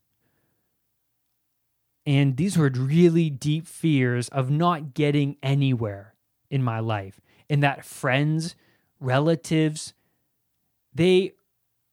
and 2.05 2.37
these 2.37 2.57
were 2.57 2.69
really 2.69 3.29
deep 3.29 3.67
fears 3.67 4.29
of 4.29 4.49
not 4.49 4.93
getting 4.93 5.37
anywhere 5.41 6.15
in 6.49 6.63
my 6.63 6.79
life, 6.79 7.21
and 7.49 7.63
that 7.63 7.85
friends, 7.85 8.55
relatives, 8.99 9.93
they 10.93 11.33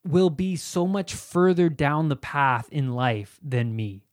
will 0.05 0.31
be 0.31 0.57
so 0.57 0.87
much 0.87 1.15
further 1.15 1.69
down 1.69 2.09
the 2.09 2.17
path 2.17 2.69
in 2.71 2.93
life 2.93 3.39
than 3.43 3.77
me. 3.77 4.05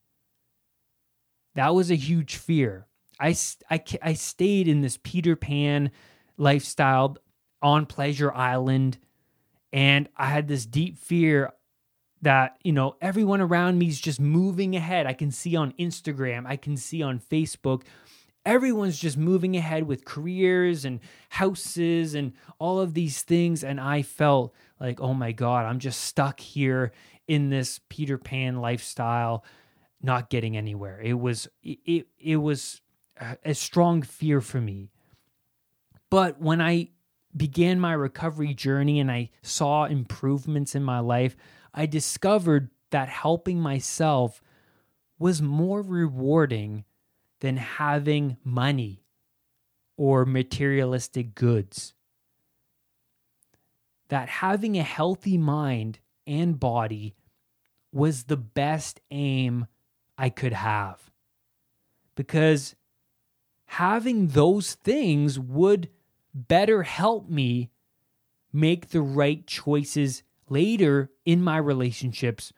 That 1.55 1.73
was 1.73 1.89
a 1.89 1.95
huge 1.95 2.35
fear. 2.35 2.87
I, 3.19 3.35
I, 3.69 3.83
I 4.01 4.13
stayed 4.13 4.67
in 4.67 4.81
this 4.81 4.99
Peter 5.01 5.35
Pan 5.35 5.91
lifestyle 6.37 7.17
on 7.61 7.85
Pleasure 7.85 8.31
Island. 8.31 8.97
And 9.73 10.07
I 10.15 10.27
had 10.27 10.47
this 10.47 10.65
deep 10.65 10.97
fear 10.97 11.51
that, 12.21 12.57
you 12.63 12.71
know, 12.71 12.95
everyone 13.01 13.41
around 13.41 13.77
me 13.77 13.87
is 13.87 14.01
just 14.01 14.19
moving 14.19 14.75
ahead. 14.75 15.05
I 15.05 15.13
can 15.13 15.31
see 15.31 15.55
on 15.55 15.73
Instagram, 15.73 16.45
I 16.45 16.55
can 16.55 16.77
see 16.77 17.01
on 17.01 17.19
Facebook, 17.19 17.83
everyone's 18.45 18.97
just 18.97 19.17
moving 19.17 19.57
ahead 19.57 19.83
with 19.83 20.05
careers 20.05 20.85
and 20.85 20.99
houses 21.29 22.15
and 22.15 22.33
all 22.59 22.79
of 22.79 22.93
these 22.93 23.21
things. 23.21 23.63
And 23.63 23.79
I 23.79 24.01
felt 24.01 24.53
like, 24.79 25.01
oh 25.01 25.13
my 25.13 25.31
God, 25.31 25.65
I'm 25.65 25.79
just 25.79 26.01
stuck 26.01 26.39
here 26.39 26.91
in 27.27 27.49
this 27.49 27.81
Peter 27.89 28.17
Pan 28.17 28.61
lifestyle, 28.61 29.43
not 30.01 30.29
getting 30.29 30.55
anywhere. 30.55 31.01
It 31.01 31.19
was, 31.19 31.47
it, 31.61 32.07
it 32.17 32.37
was 32.37 32.81
a 33.43 33.53
strong 33.53 34.01
fear 34.01 34.41
for 34.41 34.61
me. 34.61 34.91
But 36.09 36.39
when 36.39 36.61
I 36.61 36.89
began 37.35 37.79
my 37.79 37.93
recovery 37.93 38.53
journey 38.53 38.99
and 38.99 39.11
I 39.11 39.29
saw 39.41 39.85
improvements 39.85 40.73
in 40.73 40.83
my 40.83 40.99
life, 40.99 41.35
I 41.73 41.85
discovered 41.85 42.69
that 42.91 43.09
helping 43.09 43.59
myself 43.59 44.41
was 45.19 45.41
more 45.41 45.81
rewarding 45.81 46.85
than 47.39 47.57
having 47.57 48.37
money 48.43 49.03
or 49.95 50.25
materialistic 50.25 51.35
goods. 51.35 51.93
That 54.09 54.29
having 54.29 54.77
a 54.77 54.83
healthy 54.83 55.37
mind 55.37 55.99
and 56.25 56.59
body 56.59 57.15
was 57.91 58.23
the 58.23 58.37
best 58.37 59.01
aim 59.11 59.67
I 60.17 60.29
could 60.29 60.53
have. 60.53 61.11
Because 62.15 62.75
having 63.65 64.27
those 64.27 64.75
things 64.75 65.39
would 65.39 65.89
better 66.33 66.83
help 66.83 67.29
me 67.29 67.69
make 68.53 68.89
the 68.89 69.01
right 69.01 69.45
choices 69.45 70.23
later 70.49 71.11
in 71.25 71.43
my 71.43 71.57
relationships 71.57 72.53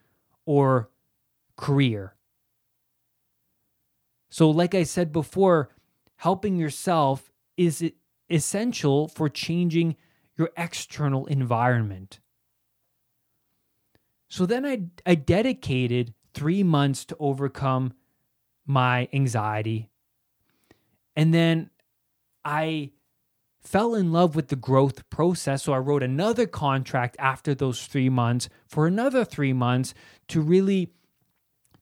or 0.45 0.89
career. 1.55 2.15
So, 4.29 4.49
like 4.49 4.75
I 4.75 4.83
said 4.83 5.11
before, 5.11 5.69
helping 6.17 6.57
yourself 6.57 7.31
is 7.57 7.83
essential 8.29 9.07
for 9.07 9.27
changing 9.27 9.95
your 10.37 10.49
external 10.55 11.25
environment. 11.25 12.19
So 14.29 14.45
then 14.45 14.65
I, 14.65 14.83
I 15.05 15.15
dedicated 15.15 16.13
three 16.33 16.63
months 16.63 17.03
to 17.05 17.17
overcome 17.19 17.93
my 18.65 19.09
anxiety. 19.11 19.89
And 21.15 21.33
then 21.33 21.71
I 22.45 22.91
fell 23.59 23.93
in 23.93 24.11
love 24.11 24.35
with 24.35 24.47
the 24.47 24.55
growth 24.55 25.09
process. 25.09 25.63
So 25.63 25.73
I 25.73 25.77
wrote 25.77 26.03
another 26.03 26.45
contract 26.45 27.15
after 27.19 27.53
those 27.53 27.85
three 27.85 28.09
months 28.09 28.49
for 28.67 28.87
another 28.87 29.25
three 29.25 29.53
months 29.53 29.93
to 30.29 30.41
really 30.41 30.93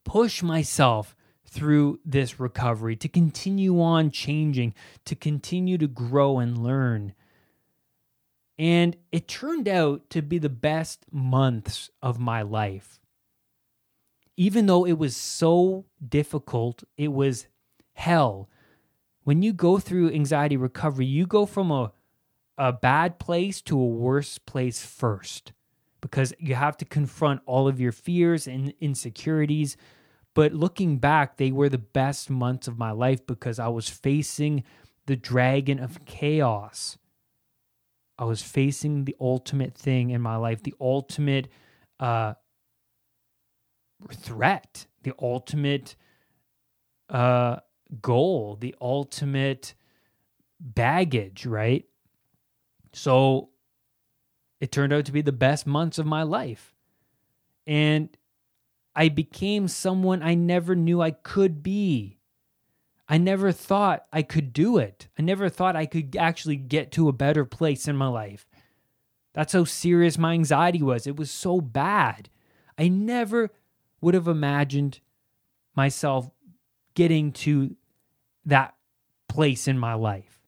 push 0.04 0.42
myself 0.42 1.14
through 1.46 1.98
this 2.04 2.38
recovery, 2.38 2.94
to 2.96 3.08
continue 3.08 3.80
on 3.80 4.10
changing, 4.10 4.74
to 5.06 5.14
continue 5.14 5.78
to 5.78 5.86
grow 5.86 6.38
and 6.38 6.58
learn. 6.58 7.14
And 8.58 8.96
it 9.12 9.28
turned 9.28 9.68
out 9.68 10.10
to 10.10 10.20
be 10.20 10.38
the 10.38 10.48
best 10.48 11.06
months 11.10 11.90
of 12.02 12.18
my 12.18 12.42
life. 12.42 12.98
Even 14.36 14.66
though 14.66 14.84
it 14.84 14.98
was 14.98 15.16
so 15.16 15.86
difficult, 16.06 16.84
it 16.96 17.12
was 17.12 17.46
hell 17.94 18.48
when 19.28 19.42
you 19.42 19.52
go 19.52 19.78
through 19.78 20.10
anxiety 20.10 20.56
recovery, 20.56 21.04
you 21.04 21.26
go 21.26 21.44
from 21.44 21.70
a, 21.70 21.92
a 22.56 22.72
bad 22.72 23.18
place 23.18 23.60
to 23.60 23.78
a 23.78 23.86
worse 23.86 24.38
place 24.38 24.82
first 24.82 25.52
because 26.00 26.32
you 26.38 26.54
have 26.54 26.78
to 26.78 26.86
confront 26.86 27.42
all 27.44 27.68
of 27.68 27.78
your 27.78 27.92
fears 27.92 28.46
and 28.46 28.72
insecurities. 28.80 29.76
But 30.32 30.54
looking 30.54 30.96
back, 30.96 31.36
they 31.36 31.52
were 31.52 31.68
the 31.68 31.76
best 31.76 32.30
months 32.30 32.68
of 32.68 32.78
my 32.78 32.90
life 32.90 33.26
because 33.26 33.58
I 33.58 33.68
was 33.68 33.86
facing 33.90 34.64
the 35.04 35.16
dragon 35.16 35.78
of 35.78 36.06
chaos. 36.06 36.96
I 38.18 38.24
was 38.24 38.40
facing 38.40 39.04
the 39.04 39.16
ultimate 39.20 39.74
thing 39.74 40.08
in 40.08 40.22
my 40.22 40.36
life, 40.36 40.62
the 40.62 40.74
ultimate 40.80 41.48
uh, 42.00 42.32
threat, 44.10 44.86
the 45.02 45.12
ultimate 45.20 45.96
uh, 47.10 47.56
goal, 48.00 48.56
the 48.60 48.74
ultimate 48.80 49.74
baggage, 50.60 51.46
right? 51.46 51.84
So 52.92 53.50
it 54.60 54.72
turned 54.72 54.92
out 54.92 55.04
to 55.06 55.12
be 55.12 55.22
the 55.22 55.32
best 55.32 55.66
months 55.66 55.98
of 55.98 56.06
my 56.06 56.22
life. 56.22 56.74
And 57.66 58.08
I 58.94 59.08
became 59.08 59.68
someone 59.68 60.22
I 60.22 60.34
never 60.34 60.74
knew 60.74 61.00
I 61.00 61.12
could 61.12 61.62
be. 61.62 62.18
I 63.08 63.16
never 63.16 63.52
thought 63.52 64.04
I 64.12 64.22
could 64.22 64.52
do 64.52 64.78
it. 64.78 65.08
I 65.18 65.22
never 65.22 65.48
thought 65.48 65.76
I 65.76 65.86
could 65.86 66.16
actually 66.16 66.56
get 66.56 66.92
to 66.92 67.08
a 67.08 67.12
better 67.12 67.44
place 67.44 67.88
in 67.88 67.96
my 67.96 68.08
life. 68.08 68.46
That's 69.32 69.52
how 69.52 69.64
serious 69.64 70.18
my 70.18 70.32
anxiety 70.32 70.82
was. 70.82 71.06
It 71.06 71.16
was 71.16 71.30
so 71.30 71.60
bad. 71.60 72.28
I 72.76 72.88
never 72.88 73.50
would 74.00 74.14
have 74.14 74.28
imagined 74.28 75.00
myself 75.74 76.30
getting 76.98 77.30
to 77.30 77.76
that 78.44 78.74
place 79.28 79.68
in 79.68 79.78
my 79.78 79.94
life. 79.94 80.40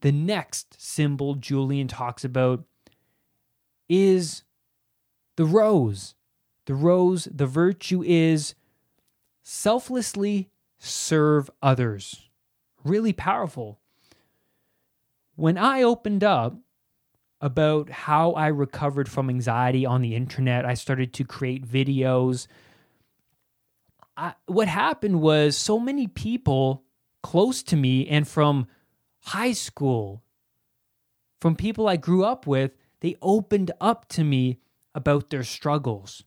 The 0.00 0.10
next 0.10 0.80
symbol 0.80 1.34
Julian 1.34 1.86
talks 1.86 2.24
about 2.24 2.64
is 3.90 4.44
the 5.36 5.44
rose. 5.44 6.14
The 6.64 6.74
rose, 6.74 7.28
the 7.30 7.44
virtue 7.44 8.02
is 8.02 8.54
selflessly 9.42 10.48
serve 10.78 11.50
others. 11.60 12.30
Really 12.84 13.12
powerful. 13.12 13.80
When 15.36 15.58
I 15.58 15.82
opened 15.82 16.24
up 16.24 16.56
about 17.42 17.90
how 17.90 18.32
I 18.32 18.46
recovered 18.46 19.10
from 19.10 19.28
anxiety 19.28 19.84
on 19.84 20.00
the 20.00 20.14
internet, 20.14 20.64
I 20.64 20.72
started 20.72 21.12
to 21.12 21.24
create 21.24 21.66
videos 21.66 22.46
I, 24.18 24.34
what 24.46 24.66
happened 24.66 25.20
was 25.20 25.56
so 25.56 25.78
many 25.78 26.08
people 26.08 26.82
close 27.22 27.62
to 27.62 27.76
me 27.76 28.08
and 28.08 28.26
from 28.26 28.66
high 29.20 29.52
school, 29.52 30.24
from 31.40 31.54
people 31.54 31.88
I 31.88 31.96
grew 31.96 32.24
up 32.24 32.44
with, 32.44 32.72
they 32.98 33.14
opened 33.22 33.70
up 33.80 34.08
to 34.08 34.24
me 34.24 34.58
about 34.92 35.30
their 35.30 35.44
struggles. 35.44 36.24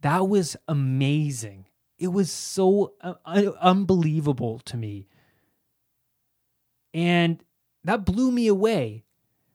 That 0.00 0.28
was 0.28 0.56
amazing. 0.66 1.66
It 1.98 2.08
was 2.08 2.32
so 2.32 2.94
uh, 3.02 3.14
unbelievable 3.60 4.60
to 4.60 4.78
me. 4.78 5.06
And 6.94 7.44
that 7.84 8.06
blew 8.06 8.32
me 8.32 8.46
away 8.46 9.04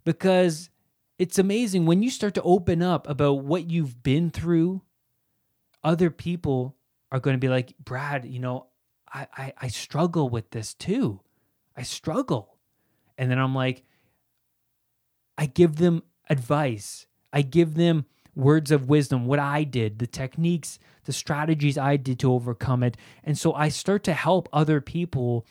because 0.05 0.69
it's 1.17 1.39
amazing 1.39 1.87
when 1.87 2.03
you 2.03 2.11
start 2.11 2.35
to 2.35 2.43
open 2.43 2.83
up 2.83 3.09
about 3.09 3.43
what 3.43 3.71
you've 3.71 4.03
been 4.03 4.29
through, 4.29 4.83
other 5.83 6.11
people 6.11 6.75
are 7.11 7.19
going 7.19 7.35
to 7.35 7.39
be 7.39 7.49
like, 7.49 7.73
Brad, 7.83 8.25
you 8.25 8.39
know, 8.39 8.67
I, 9.11 9.27
I, 9.35 9.53
I 9.61 9.67
struggle 9.67 10.29
with 10.29 10.51
this 10.51 10.73
too. 10.73 11.21
I 11.75 11.83
struggle. 11.83 12.57
And 13.17 13.29
then 13.29 13.39
I'm 13.39 13.55
like, 13.55 13.83
I 15.37 15.45
give 15.45 15.77
them 15.77 16.03
advice. 16.29 17.07
I 17.33 17.41
give 17.41 17.75
them 17.75 18.05
words 18.35 18.71
of 18.71 18.87
wisdom, 18.87 19.25
what 19.25 19.39
I 19.39 19.63
did, 19.63 19.99
the 19.99 20.07
techniques, 20.07 20.79
the 21.05 21.13
strategies 21.13 21.77
I 21.77 21.97
did 21.97 22.19
to 22.19 22.31
overcome 22.31 22.83
it. 22.83 22.95
And 23.23 23.37
so 23.37 23.53
I 23.53 23.69
start 23.69 24.03
to 24.05 24.13
help 24.13 24.47
other 24.53 24.81
people 24.81 25.45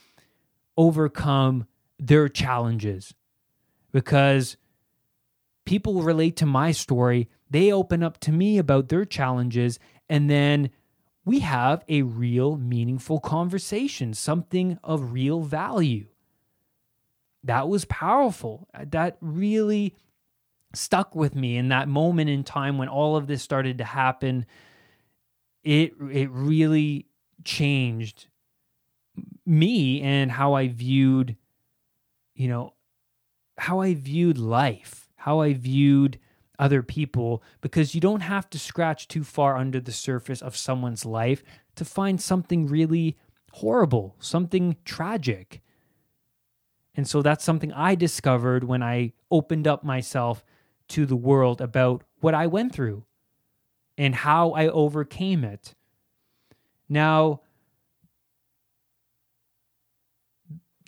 overcome 0.77 1.67
their 1.99 2.29
challenges 2.29 3.13
because 3.91 4.57
people 5.65 6.01
relate 6.01 6.35
to 6.37 6.45
my 6.45 6.71
story. 6.71 7.29
They 7.49 7.71
open 7.71 8.01
up 8.01 8.19
to 8.21 8.31
me 8.31 8.57
about 8.57 8.89
their 8.89 9.05
challenges. 9.05 9.79
And 10.09 10.29
then 10.29 10.69
we 11.29 11.41
have 11.41 11.83
a 11.87 12.01
real, 12.01 12.57
meaningful 12.57 13.19
conversation, 13.19 14.15
something 14.15 14.79
of 14.83 15.13
real 15.13 15.41
value. 15.41 16.07
That 17.43 17.69
was 17.69 17.85
powerful. 17.85 18.67
Uh, 18.73 18.85
that 18.89 19.17
really 19.21 19.95
stuck 20.73 21.13
with 21.13 21.35
me 21.35 21.55
in 21.55 21.69
that 21.69 21.87
moment 21.87 22.31
in 22.31 22.43
time 22.43 22.79
when 22.79 22.87
all 22.87 23.15
of 23.15 23.27
this 23.27 23.43
started 23.43 23.77
to 23.77 23.83
happen. 23.83 24.47
It 25.63 25.93
it 26.11 26.31
really 26.31 27.05
changed 27.43 28.25
me 29.45 30.01
and 30.01 30.31
how 30.31 30.55
I 30.55 30.67
viewed, 30.67 31.37
you 32.33 32.47
know, 32.47 32.73
how 33.55 33.81
I 33.81 33.93
viewed 33.93 34.39
life, 34.39 35.11
how 35.15 35.41
I 35.41 35.53
viewed 35.53 36.17
other 36.59 36.83
people 36.83 37.41
because 37.61 37.95
you 37.95 38.01
don't 38.01 38.21
have 38.21 38.49
to 38.49 38.59
scratch 38.59 39.07
too 39.07 39.23
far 39.23 39.57
under 39.57 39.79
the 39.79 39.91
surface 39.91 40.41
of 40.41 40.57
someone's 40.57 41.05
life 41.05 41.41
to 41.75 41.85
find 41.85 42.21
something 42.21 42.67
really 42.67 43.17
horrible, 43.53 44.15
something 44.19 44.75
tragic. 44.85 45.61
And 46.95 47.07
so 47.07 47.21
that's 47.21 47.43
something 47.43 47.71
I 47.73 47.95
discovered 47.95 48.65
when 48.65 48.83
I 48.83 49.13
opened 49.31 49.67
up 49.67 49.83
myself 49.83 50.43
to 50.89 51.05
the 51.05 51.15
world 51.15 51.61
about 51.61 52.03
what 52.19 52.33
I 52.33 52.47
went 52.47 52.73
through 52.73 53.05
and 53.97 54.13
how 54.13 54.51
I 54.51 54.67
overcame 54.67 55.43
it. 55.43 55.75
Now, 56.89 57.41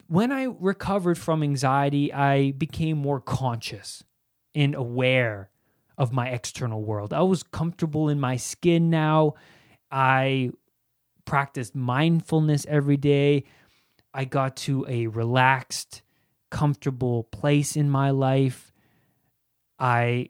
when 0.08 0.32
I 0.32 0.44
recovered 0.60 1.18
from 1.18 1.44
anxiety, 1.44 2.12
I 2.12 2.52
became 2.52 2.98
more 2.98 3.22
conscious 3.22 4.04
and 4.54 4.76
aware 4.76 5.50
of 6.02 6.12
my 6.12 6.30
external 6.30 6.82
world. 6.82 7.14
I 7.14 7.22
was 7.22 7.44
comfortable 7.44 8.10
in 8.10 8.20
my 8.20 8.36
skin 8.36 8.90
now. 8.90 9.36
I 9.92 10.50
practiced 11.26 11.76
mindfulness 11.76 12.66
every 12.68 12.98
day. 12.98 13.44
I 14.12 14.26
got 14.26 14.56
to 14.58 14.84
a 14.90 15.06
relaxed, 15.06 16.02
comfortable 16.50 17.26
place 17.26 17.76
in 17.76 17.88
my 17.88 18.10
life. 18.10 18.74
I 19.78 20.30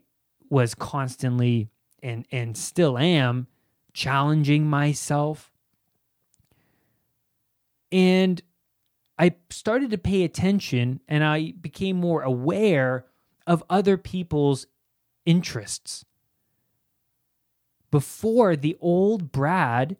was 0.50 0.74
constantly 0.74 1.70
and 2.02 2.26
and 2.30 2.54
still 2.54 2.98
am 2.98 3.46
challenging 3.94 4.66
myself. 4.66 5.50
And 7.90 8.42
I 9.18 9.36
started 9.48 9.90
to 9.92 9.98
pay 9.98 10.24
attention 10.24 11.00
and 11.08 11.24
I 11.24 11.54
became 11.58 11.96
more 11.96 12.20
aware 12.20 13.06
of 13.46 13.64
other 13.70 13.96
people's 13.96 14.66
interests. 15.24 16.04
Before, 17.90 18.56
the 18.56 18.76
old 18.80 19.32
Brad 19.32 19.96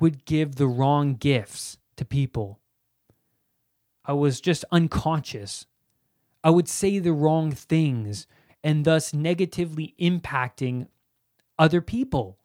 would 0.00 0.24
give 0.24 0.56
the 0.56 0.66
wrong 0.66 1.14
gifts 1.14 1.78
to 1.96 2.04
people. 2.04 2.60
I 4.04 4.12
was 4.12 4.40
just 4.40 4.64
unconscious. 4.70 5.66
I 6.42 6.50
would 6.50 6.68
say 6.68 6.98
the 6.98 7.12
wrong 7.12 7.50
things 7.50 8.26
and 8.62 8.84
thus 8.84 9.12
negatively 9.12 9.94
impacting 10.00 10.88
other 11.58 11.80
people. 11.80 12.38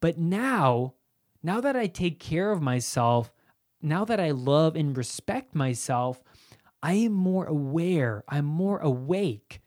But 0.00 0.18
now, 0.18 0.94
now 1.42 1.60
that 1.60 1.76
I 1.76 1.86
take 1.86 2.18
care 2.18 2.50
of 2.52 2.60
myself, 2.60 3.32
now 3.80 4.04
that 4.04 4.20
I 4.20 4.30
love 4.30 4.76
and 4.76 4.96
respect 4.96 5.54
myself, 5.54 6.22
I 6.82 6.94
am 6.94 7.12
more 7.12 7.46
aware, 7.46 8.24
I'm 8.28 8.44
more 8.44 8.78
awake 8.78 9.60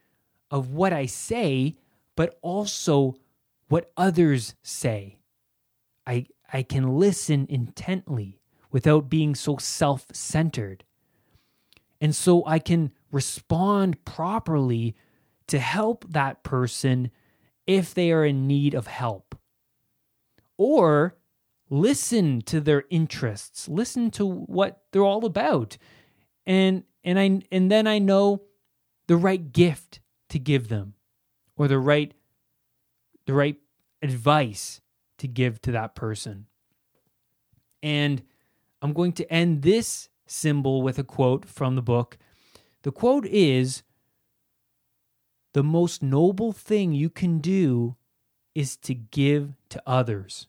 of 0.52 0.72
what 0.72 0.94
I 0.94 1.06
say, 1.06 1.76
but 2.16 2.38
also 2.42 3.16
what 3.68 3.92
others 3.96 4.56
say. 4.64 5.20
I, 6.06 6.26
I 6.52 6.64
can 6.64 6.98
listen 6.98 7.46
intently 7.50 8.40
without 8.72 9.10
being 9.10 9.36
so 9.36 9.58
self 9.58 10.08
centered. 10.14 10.84
And 12.02 12.16
so 12.16 12.46
I 12.46 12.60
can 12.60 12.92
respond 13.12 14.04
properly 14.06 14.96
to 15.48 15.60
help 15.60 16.06
that 16.10 16.44
person 16.44 17.12
if 17.68 17.94
they 17.94 18.12
are 18.12 18.26
in 18.26 18.48
need 18.48 18.74
of 18.74 18.88
help. 18.88 19.36
Or 20.58 21.16
listen 21.70 22.42
to 22.42 22.60
their 22.60 22.86
interests, 22.90 23.68
listen 23.68 24.12
to 24.12 24.26
what 24.26 24.82
they're 24.92 25.04
all 25.04 25.26
about. 25.26 25.78
And 26.46 26.84
and 27.04 27.20
I 27.20 27.42
and 27.52 27.72
then 27.72 27.88
I 27.88 28.00
know 28.00 28.44
the 29.08 29.18
right 29.18 29.52
gift 29.52 30.00
to 30.30 30.40
give 30.40 30.68
them 30.68 30.94
or 31.58 31.68
the 31.68 31.80
right 31.80 32.14
the 33.26 33.34
right 33.34 33.58
advice 34.02 34.82
to 35.20 35.28
give 35.28 35.62
to 35.62 35.72
that 35.72 35.94
person. 35.94 36.48
And 37.84 38.24
I'm 38.82 38.94
going 38.94 39.14
to 39.14 39.32
end 39.32 39.62
this 39.62 40.10
symbol 40.26 40.82
with 40.82 40.98
a 40.98 41.04
quote 41.04 41.46
from 41.46 41.76
the 41.76 41.82
book. 41.82 42.18
The 42.84 42.92
quote 42.92 43.26
is 43.26 43.84
The 45.54 45.64
most 45.64 46.02
noble 46.02 46.52
thing 46.54 46.94
you 46.94 47.10
can 47.10 47.40
do 47.40 47.96
is 48.56 48.76
to 48.78 48.94
give 48.94 49.54
to 49.70 49.82
others. 49.86 50.48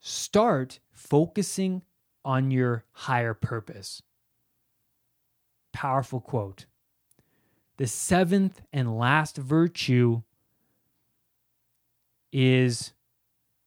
Start 0.00 0.80
focusing 0.92 1.82
on 2.24 2.50
your 2.50 2.84
higher 2.92 3.34
purpose. 3.34 4.02
Powerful 5.72 6.20
quote. 6.20 6.66
The 7.80 7.86
seventh 7.86 8.60
and 8.74 8.98
last 8.98 9.38
virtue 9.38 10.20
is 12.30 12.92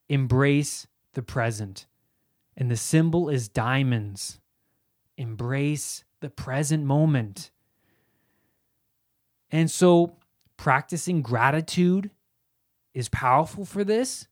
embrace 0.08 0.86
the 1.16 1.24
present. 1.24 1.88
And 2.56 2.70
the 2.70 2.78
symbol 2.78 3.28
is 3.28 3.48
diamonds. 3.50 4.40
Embrace 5.18 6.04
the 6.20 6.30
present 6.30 6.86
moment. 6.86 7.50
And 9.50 9.72
so, 9.72 10.18
practicing 10.58 11.24
gratitude 11.24 12.12
is 12.94 13.10
powerful 13.10 13.66
for 13.66 13.84
this. 13.84 14.28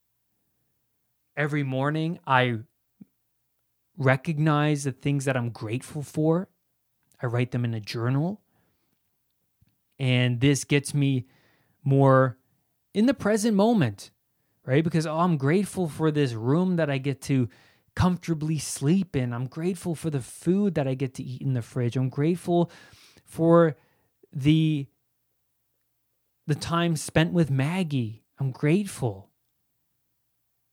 Every 1.35 1.63
morning, 1.63 2.19
I 2.27 2.59
recognize 3.97 4.83
the 4.83 4.91
things 4.91 5.25
that 5.25 5.35
I'm 5.35 5.49
grateful 5.49 6.03
for. 6.03 6.49
I 7.19 7.25
write 7.25 7.49
them 7.49 7.65
in 7.65 7.73
a 7.73 7.81
journal. 7.81 8.40
And 10.01 10.41
this 10.41 10.63
gets 10.63 10.95
me 10.95 11.27
more 11.83 12.39
in 12.91 13.05
the 13.05 13.13
present 13.13 13.55
moment, 13.55 14.09
right? 14.65 14.83
Because 14.83 15.05
oh, 15.05 15.15
I'm 15.15 15.37
grateful 15.37 15.87
for 15.87 16.09
this 16.09 16.33
room 16.33 16.77
that 16.77 16.89
I 16.89 16.97
get 16.97 17.21
to 17.23 17.47
comfortably 17.95 18.57
sleep 18.57 19.15
in. 19.15 19.31
I'm 19.31 19.45
grateful 19.45 19.93
for 19.93 20.09
the 20.09 20.19
food 20.19 20.73
that 20.73 20.87
I 20.87 20.95
get 20.95 21.13
to 21.15 21.23
eat 21.23 21.43
in 21.43 21.53
the 21.53 21.61
fridge. 21.61 21.95
I'm 21.95 22.09
grateful 22.09 22.71
for 23.25 23.75
the 24.33 24.87
the 26.47 26.55
time 26.55 26.95
spent 26.95 27.31
with 27.31 27.51
Maggie. 27.51 28.23
I'm 28.39 28.49
grateful. 28.49 29.29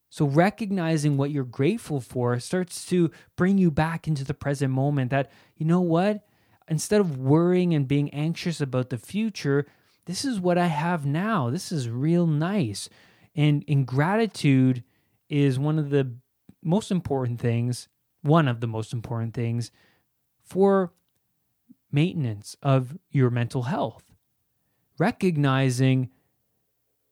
So, 0.09 0.25
recognizing 0.25 1.19
what 1.19 1.31
you're 1.31 1.45
grateful 1.45 2.01
for 2.01 2.41
starts 2.41 2.87
to 2.87 3.11
bring 3.37 3.59
you 3.59 3.71
back 3.71 4.09
into 4.09 4.25
the 4.25 4.33
present 4.33 4.73
moment. 4.73 5.11
That, 5.11 5.31
you 5.55 5.67
know 5.67 5.83
what? 5.83 6.27
Instead 6.69 7.01
of 7.01 7.17
worrying 7.17 7.75
and 7.75 7.89
being 7.89 8.11
anxious 8.11 8.61
about 8.61 8.91
the 8.91 8.99
future, 8.99 9.67
this 10.07 10.25
is 10.25 10.41
what 10.41 10.59
I 10.59 10.67
have 10.67 11.07
now. 11.07 11.51
This 11.51 11.73
is 11.73 11.89
real 11.89 12.27
nice. 12.27 12.89
And, 13.35 13.65
and 13.69 13.87
gratitude 13.87 14.83
is 15.29 15.59
one 15.59 15.79
of 15.79 15.91
the 15.91 16.15
most 16.63 16.91
important 16.91 17.41
things, 17.41 17.89
one 18.23 18.49
of 18.49 18.61
the 18.61 18.67
most 18.67 18.93
important 18.93 19.35
things 19.35 19.71
for 20.45 20.93
maintenance 21.93 22.57
of 22.63 22.99
your 23.11 23.31
mental 23.31 23.65
health. 23.65 24.05
Recognizing 24.99 26.11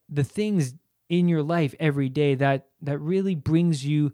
the 0.09 0.23
things 0.23 0.73
in 1.09 1.27
your 1.27 1.43
life 1.43 1.73
every 1.79 2.09
day 2.09 2.35
that 2.35 2.67
that 2.81 2.97
really 2.99 3.35
brings 3.35 3.85
you 3.85 4.13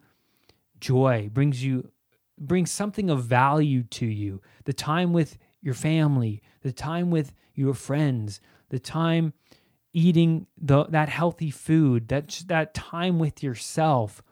joy, 0.80 1.30
brings 1.34 1.64
you 1.64 1.90
brings 2.38 2.72
something 2.72 3.10
of 3.10 3.24
value 3.24 3.84
to 3.84 4.06
you. 4.06 4.42
The 4.66 4.74
time 4.74 5.14
with 5.14 5.38
your 5.62 5.74
family, 5.74 6.42
the 6.62 6.72
time 6.72 7.12
with 7.12 7.34
your 7.54 7.74
friends, 7.74 8.42
the 8.70 8.80
time 8.80 9.34
eating 9.94 10.48
the 10.58 10.86
that 10.86 11.10
healthy 11.10 11.52
food, 11.52 12.08
that 12.08 12.44
that 12.48 12.74
time 12.74 13.20
with 13.20 13.44
yourself 13.44 14.24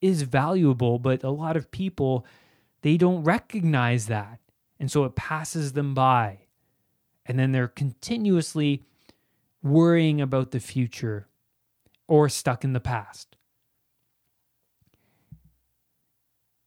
is 0.00 0.22
valuable, 0.22 0.98
but 0.98 1.22
a 1.22 1.30
lot 1.30 1.56
of 1.56 1.70
people 1.70 2.24
they 2.82 2.96
don't 2.96 3.24
recognize 3.24 4.06
that. 4.06 4.40
And 4.78 4.90
so 4.90 5.04
it 5.04 5.14
passes 5.14 5.72
them 5.74 5.92
by. 5.92 6.46
And 7.26 7.38
then 7.38 7.52
they're 7.52 7.68
continuously 7.68 8.84
worrying 9.62 10.20
about 10.20 10.52
the 10.52 10.60
future 10.60 11.28
or 12.08 12.28
stuck 12.28 12.64
in 12.64 12.72
the 12.72 12.80
past. 12.80 13.36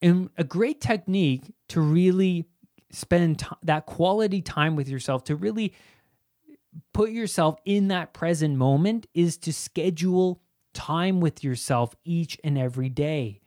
And 0.03 0.29
a 0.37 0.43
great 0.43 0.81
technique 0.81 1.53
to 1.69 1.81
really 1.81 2.45
spend 2.91 3.39
t- 3.39 3.45
that 3.63 3.85
quality 3.85 4.41
time 4.41 4.75
with 4.75 4.89
yourself, 4.89 5.23
to 5.25 5.35
really 5.35 5.73
put 6.93 7.09
yourself 7.11 7.55
in 7.65 7.87
that 7.87 8.13
present 8.13 8.57
moment, 8.57 9.07
is 9.13 9.37
to 9.37 9.53
schedule 9.53 10.41
time 10.73 11.21
with 11.21 11.43
yourself 11.43 11.95
each 12.03 12.37
and 12.43 12.57
every 12.57 12.89
day. 12.89 13.39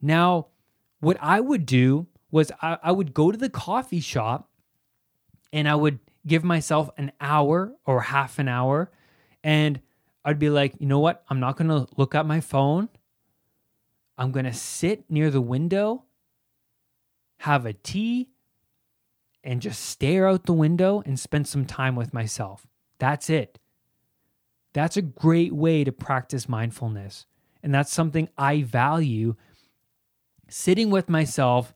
Now, 0.00 0.48
what 1.00 1.18
I 1.20 1.40
would 1.40 1.66
do 1.66 2.06
was 2.30 2.50
I, 2.62 2.78
I 2.82 2.92
would 2.92 3.12
go 3.12 3.30
to 3.30 3.38
the 3.38 3.50
coffee 3.50 4.00
shop 4.00 4.50
and 5.52 5.68
I 5.68 5.74
would 5.74 5.98
give 6.26 6.42
myself 6.42 6.90
an 6.96 7.12
hour 7.20 7.72
or 7.84 8.00
half 8.00 8.38
an 8.38 8.48
hour 8.48 8.90
and 9.44 9.80
I'd 10.24 10.38
be 10.40 10.50
like, 10.50 10.74
you 10.80 10.86
know 10.86 10.98
what? 10.98 11.22
I'm 11.28 11.38
not 11.38 11.56
going 11.56 11.68
to 11.68 11.86
look 11.96 12.14
at 12.14 12.26
my 12.26 12.40
phone. 12.40 12.88
I'm 14.18 14.32
going 14.32 14.46
to 14.46 14.52
sit 14.52 15.10
near 15.10 15.30
the 15.30 15.40
window, 15.40 16.04
have 17.40 17.66
a 17.66 17.72
tea, 17.72 18.30
and 19.44 19.60
just 19.60 19.84
stare 19.84 20.26
out 20.26 20.46
the 20.46 20.52
window 20.52 21.02
and 21.06 21.18
spend 21.18 21.46
some 21.46 21.66
time 21.66 21.94
with 21.94 22.12
myself. 22.12 22.66
That's 22.98 23.30
it. 23.30 23.58
That's 24.72 24.96
a 24.96 25.02
great 25.02 25.52
way 25.52 25.84
to 25.84 25.92
practice 25.92 26.48
mindfulness. 26.48 27.26
And 27.62 27.74
that's 27.74 27.92
something 27.92 28.28
I 28.36 28.62
value 28.62 29.36
sitting 30.48 30.90
with 30.90 31.08
myself, 31.08 31.74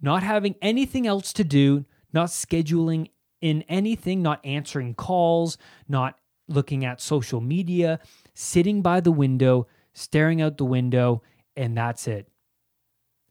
not 0.00 0.22
having 0.22 0.54
anything 0.62 1.06
else 1.06 1.32
to 1.34 1.44
do, 1.44 1.84
not 2.12 2.28
scheduling 2.28 3.10
in 3.40 3.62
anything, 3.68 4.22
not 4.22 4.44
answering 4.44 4.94
calls, 4.94 5.58
not 5.88 6.18
looking 6.48 6.84
at 6.84 7.00
social 7.00 7.40
media, 7.40 7.98
sitting 8.34 8.82
by 8.82 9.00
the 9.00 9.12
window, 9.12 9.66
staring 9.92 10.40
out 10.42 10.56
the 10.56 10.64
window, 10.64 11.22
and 11.56 11.76
that's 11.76 12.06
it. 12.06 12.28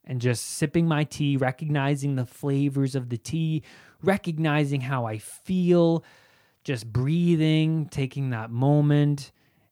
And 0.06 0.20
just 0.20 0.46
sipping 0.46 0.88
my 0.88 1.06
tea, 1.06 1.38
recognizing 1.38 2.16
the 2.16 2.26
flavors 2.26 2.96
of 2.96 3.10
the 3.10 3.18
tea, 3.18 3.64
recognizing 4.02 4.82
how 4.82 5.06
I 5.06 5.18
feel, 5.18 6.04
just 6.64 6.92
breathing, 6.92 7.88
taking 7.88 8.32
that 8.32 8.52
moment, 8.52 9.32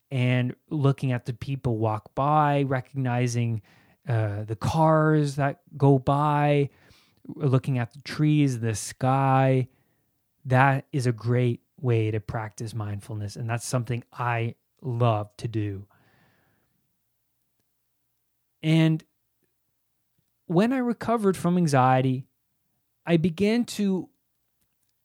and 0.09 0.55
looking 0.69 1.11
at 1.11 1.25
the 1.25 1.33
people 1.33 1.77
walk 1.77 2.15
by, 2.15 2.63
recognizing 2.63 3.61
uh, 4.07 4.43
the 4.43 4.55
cars 4.55 5.35
that 5.35 5.59
go 5.77 5.99
by, 5.99 6.69
looking 7.27 7.77
at 7.77 7.93
the 7.93 8.01
trees, 8.01 8.59
the 8.59 8.75
sky. 8.75 9.67
That 10.45 10.85
is 10.91 11.05
a 11.05 11.11
great 11.11 11.61
way 11.79 12.11
to 12.11 12.19
practice 12.19 12.73
mindfulness. 12.73 13.35
And 13.35 13.49
that's 13.49 13.65
something 13.65 14.03
I 14.11 14.55
love 14.81 15.35
to 15.37 15.47
do. 15.47 15.85
And 18.63 19.03
when 20.45 20.73
I 20.73 20.77
recovered 20.77 21.37
from 21.37 21.57
anxiety, 21.57 22.25
I 23.05 23.17
began 23.17 23.65
to 23.65 24.09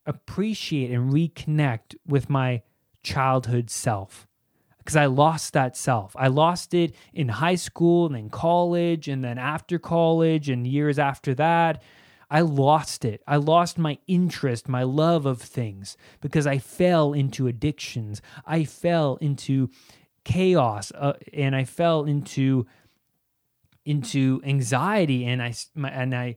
appreciate 0.04 0.90
and 0.90 1.12
reconnect 1.12 1.96
with 2.06 2.28
my 2.30 2.62
childhood 3.02 3.70
self 3.70 4.26
because 4.78 4.96
I 4.96 5.06
lost 5.06 5.52
that 5.54 5.76
self. 5.76 6.14
I 6.16 6.28
lost 6.28 6.74
it 6.74 6.94
in 7.12 7.28
high 7.28 7.56
school 7.56 8.06
and 8.06 8.16
in 8.16 8.30
college 8.30 9.08
and 9.08 9.24
then 9.24 9.38
after 9.38 9.78
college 9.78 10.48
and 10.48 10.66
years 10.66 10.98
after 10.98 11.34
that. 11.34 11.82
I 12.30 12.40
lost 12.40 13.04
it. 13.04 13.22
I 13.26 13.36
lost 13.36 13.78
my 13.78 13.98
interest, 14.08 14.68
my 14.68 14.82
love 14.82 15.26
of 15.26 15.40
things 15.40 15.96
because 16.20 16.46
I 16.46 16.58
fell 16.58 17.12
into 17.12 17.46
addictions. 17.46 18.20
I 18.44 18.64
fell 18.64 19.16
into 19.20 19.70
chaos 20.24 20.90
uh, 20.96 21.14
and 21.32 21.54
I 21.54 21.64
fell 21.64 22.04
into 22.04 22.66
into 23.86 24.42
anxiety 24.44 25.24
and 25.24 25.40
I 25.40 25.54
and 25.76 26.14
I 26.14 26.36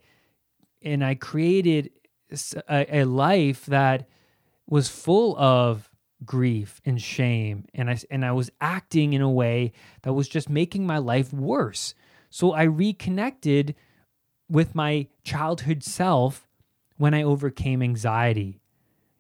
and 0.82 1.04
I 1.04 1.16
created 1.16 1.90
a, 2.70 3.00
a 3.00 3.04
life 3.04 3.66
that 3.66 4.08
was 4.68 4.88
full 4.88 5.38
of 5.38 5.90
grief 6.24 6.80
and 6.86 7.02
shame 7.02 7.66
and 7.74 7.90
I 7.90 7.98
and 8.12 8.24
I 8.24 8.32
was 8.32 8.52
acting 8.62 9.14
in 9.14 9.22
a 9.22 9.30
way 9.30 9.74
that 10.04 10.14
was 10.14 10.30
just 10.30 10.48
making 10.48 10.86
my 10.86 11.00
life 11.00 11.34
worse. 11.34 11.96
So 12.30 12.54
I 12.54 12.64
reconnected 12.64 13.76
with 14.48 14.76
my 14.76 15.08
childhood 15.24 15.84
self 15.84 16.48
when 16.98 17.16
I 17.16 17.24
overcame 17.24 17.82
anxiety. 17.82 18.62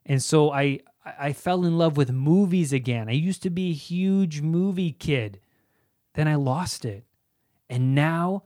And 0.06 0.22
so 0.22 0.52
I 0.52 0.82
I 1.04 1.34
fell 1.34 1.66
in 1.66 1.80
love 1.80 1.98
with 1.98 2.12
movies 2.12 2.72
again. 2.72 3.10
I 3.10 3.14
used 3.14 3.42
to 3.42 3.50
be 3.50 3.72
a 3.72 3.74
huge 3.74 4.42
movie 4.42 4.92
kid. 4.92 5.40
Then 6.14 6.28
I 6.28 6.36
lost 6.36 6.86
it. 6.86 7.06
And 7.70 7.94
now 7.94 8.44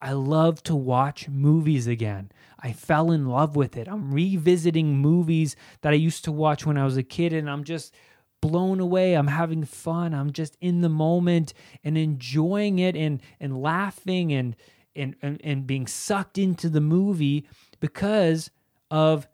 I 0.00 0.12
love 0.12 0.62
to 0.64 0.74
watch 0.74 1.28
movies 1.28 1.86
again. 1.86 2.30
I 2.58 2.72
fell 2.72 3.10
in 3.10 3.26
love 3.26 3.56
with 3.56 3.76
it. 3.76 3.88
I'm 3.88 4.12
revisiting 4.12 4.98
movies 4.98 5.56
that 5.80 5.92
I 5.92 5.96
used 5.96 6.24
to 6.24 6.32
watch 6.32 6.64
when 6.64 6.78
I 6.78 6.84
was 6.84 6.96
a 6.96 7.02
kid 7.02 7.32
and 7.32 7.50
I'm 7.50 7.64
just 7.64 7.94
blown 8.40 8.80
away. 8.80 9.14
I'm 9.14 9.26
having 9.26 9.64
fun. 9.64 10.14
I'm 10.14 10.32
just 10.32 10.56
in 10.60 10.80
the 10.80 10.88
moment 10.88 11.52
and 11.84 11.98
enjoying 11.98 12.78
it 12.78 12.96
and 12.96 13.20
and 13.38 13.60
laughing 13.60 14.32
and 14.32 14.56
and, 14.96 15.14
and, 15.22 15.40
and 15.44 15.66
being 15.66 15.86
sucked 15.86 16.36
into 16.36 16.68
the 16.68 16.80
movie 16.80 17.46
because 17.78 18.50
of 18.90 19.28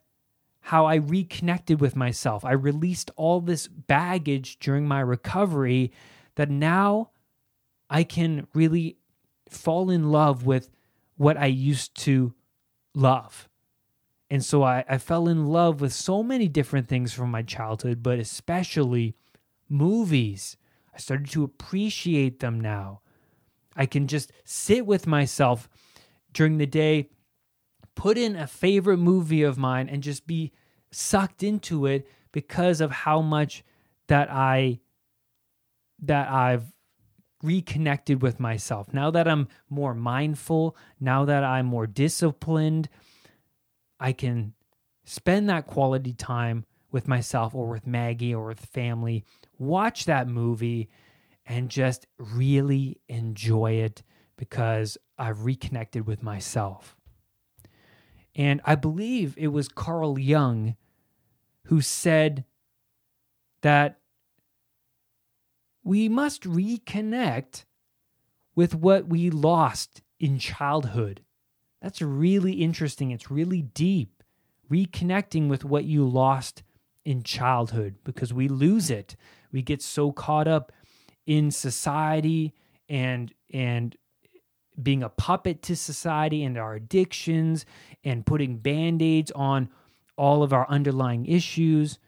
how 0.61 0.85
I 0.85 0.97
reconnected 0.97 1.81
with 1.81 1.97
myself. 1.97 2.45
I 2.45 2.53
released 2.53 3.11
all 3.17 3.41
this 3.41 3.69
baggage 3.69 4.59
during 4.59 4.87
my 4.87 5.01
recovery 5.01 5.93
that 6.35 6.51
now 6.51 7.11
I 7.89 8.03
can 8.03 8.49
really 8.53 8.99
fall 9.49 9.91
in 9.91 10.11
love 10.11 10.45
with 10.45 10.71
what 11.17 11.37
I 11.37 11.47
used 11.47 11.95
to 12.03 12.35
love. 12.95 13.49
And 14.29 14.45
so 14.45 14.63
I, 14.63 14.85
I 14.89 14.99
fell 14.99 15.29
in 15.29 15.47
love 15.47 15.81
with 15.81 15.93
so 15.93 16.23
many 16.23 16.49
different 16.49 16.89
things 16.89 17.13
from 17.13 17.31
my 17.31 17.43
childhood, 17.43 18.03
but 18.03 18.19
especially 18.19 19.15
movies. 19.69 20.57
I 20.95 20.99
started 20.99 21.31
to 21.31 21.45
appreciate 21.45 22.41
them 22.41 22.61
now. 22.61 23.01
I 23.77 23.87
can 23.87 24.07
just 24.07 24.33
sit 24.45 24.87
with 24.87 25.07
myself 25.07 25.69
during 26.33 26.59
the 26.59 26.67
day, 26.67 27.11
put 27.95 28.19
in 28.19 28.35
a 28.35 28.47
favorite 28.47 28.99
movie 28.99 29.43
of 29.43 29.59
mine, 29.59 29.89
and 29.89 30.03
just 30.03 30.27
be 30.27 30.53
sucked 30.91 31.43
into 31.43 31.87
it 31.87 32.09
because 32.33 32.81
of 32.81 32.91
how 32.91 33.21
much 33.21 33.63
that 34.09 34.31
I 34.31 34.81
that 36.03 36.29
I've 36.29 36.73
reconnected 37.43 38.23
with 38.23 38.41
myself. 38.41 38.93
Now 38.93 39.11
that 39.11 39.29
I'm 39.29 39.49
more 39.69 39.95
mindful, 39.95 40.77
now 41.01 41.25
that 41.25 41.45
I'm 41.45 41.67
more 41.67 41.87
disciplined, 41.87 42.89
I 44.01 44.13
can 44.13 44.55
spend 45.05 45.49
that 45.49 45.67
quality 45.67 46.13
time 46.13 46.65
with 46.91 47.09
myself 47.09 47.55
or 47.55 47.69
with 47.69 47.87
Maggie 47.87 48.35
or 48.35 48.47
with 48.47 48.61
family, 48.61 49.25
watch 49.59 50.05
that 50.07 50.29
movie 50.29 50.89
and 51.45 51.69
just 51.69 52.07
really 52.19 53.01
enjoy 53.09 53.73
it 53.73 54.03
because 54.37 54.99
I've 55.19 55.45
reconnected 55.45 56.07
with 56.07 56.23
myself. 56.23 56.97
And 58.35 58.61
I 58.65 58.75
believe 58.75 59.35
it 59.39 59.49
was 59.49 59.69
Carl 59.69 60.19
Jung 60.19 60.77
who 61.65 61.81
said 61.81 62.45
that 63.63 63.99
we 65.87 66.09
must 66.09 66.43
reconnect 66.43 67.65
with 68.57 68.75
what 68.75 69.07
we 69.07 69.31
lost 69.31 70.03
in 70.19 70.37
childhood. 70.37 71.21
That's 71.81 72.03
really 72.03 72.55
interesting. 72.55 73.13
It's 73.13 73.31
really 73.31 73.63
deep. 73.63 74.25
Reconnecting 74.69 75.49
with 75.49 75.65
what 75.65 75.85
you 75.85 76.05
lost 76.05 76.65
in 77.05 77.23
childhood 77.23 77.95
because 78.03 78.35
we 78.35 78.49
lose 78.49 78.91
it. 78.91 79.15
We 79.53 79.63
get 79.63 79.81
so 79.81 80.11
caught 80.11 80.49
up 80.49 80.73
in 81.25 81.53
society 81.53 82.53
and 82.89 83.33
and 83.53 83.97
being 84.83 85.05
a 85.05 85.09
puppet 85.09 85.63
to 85.63 85.77
society 85.77 86.43
and 86.43 86.59
our 86.59 86.75
addictions 86.75 87.65
and 88.03 88.27
putting 88.27 88.59
band-aids 88.59 89.31
on 89.31 89.71
all 90.19 90.43
of 90.43 90.53
our 90.53 90.69
underlying 90.69 91.27
issues 91.27 92.01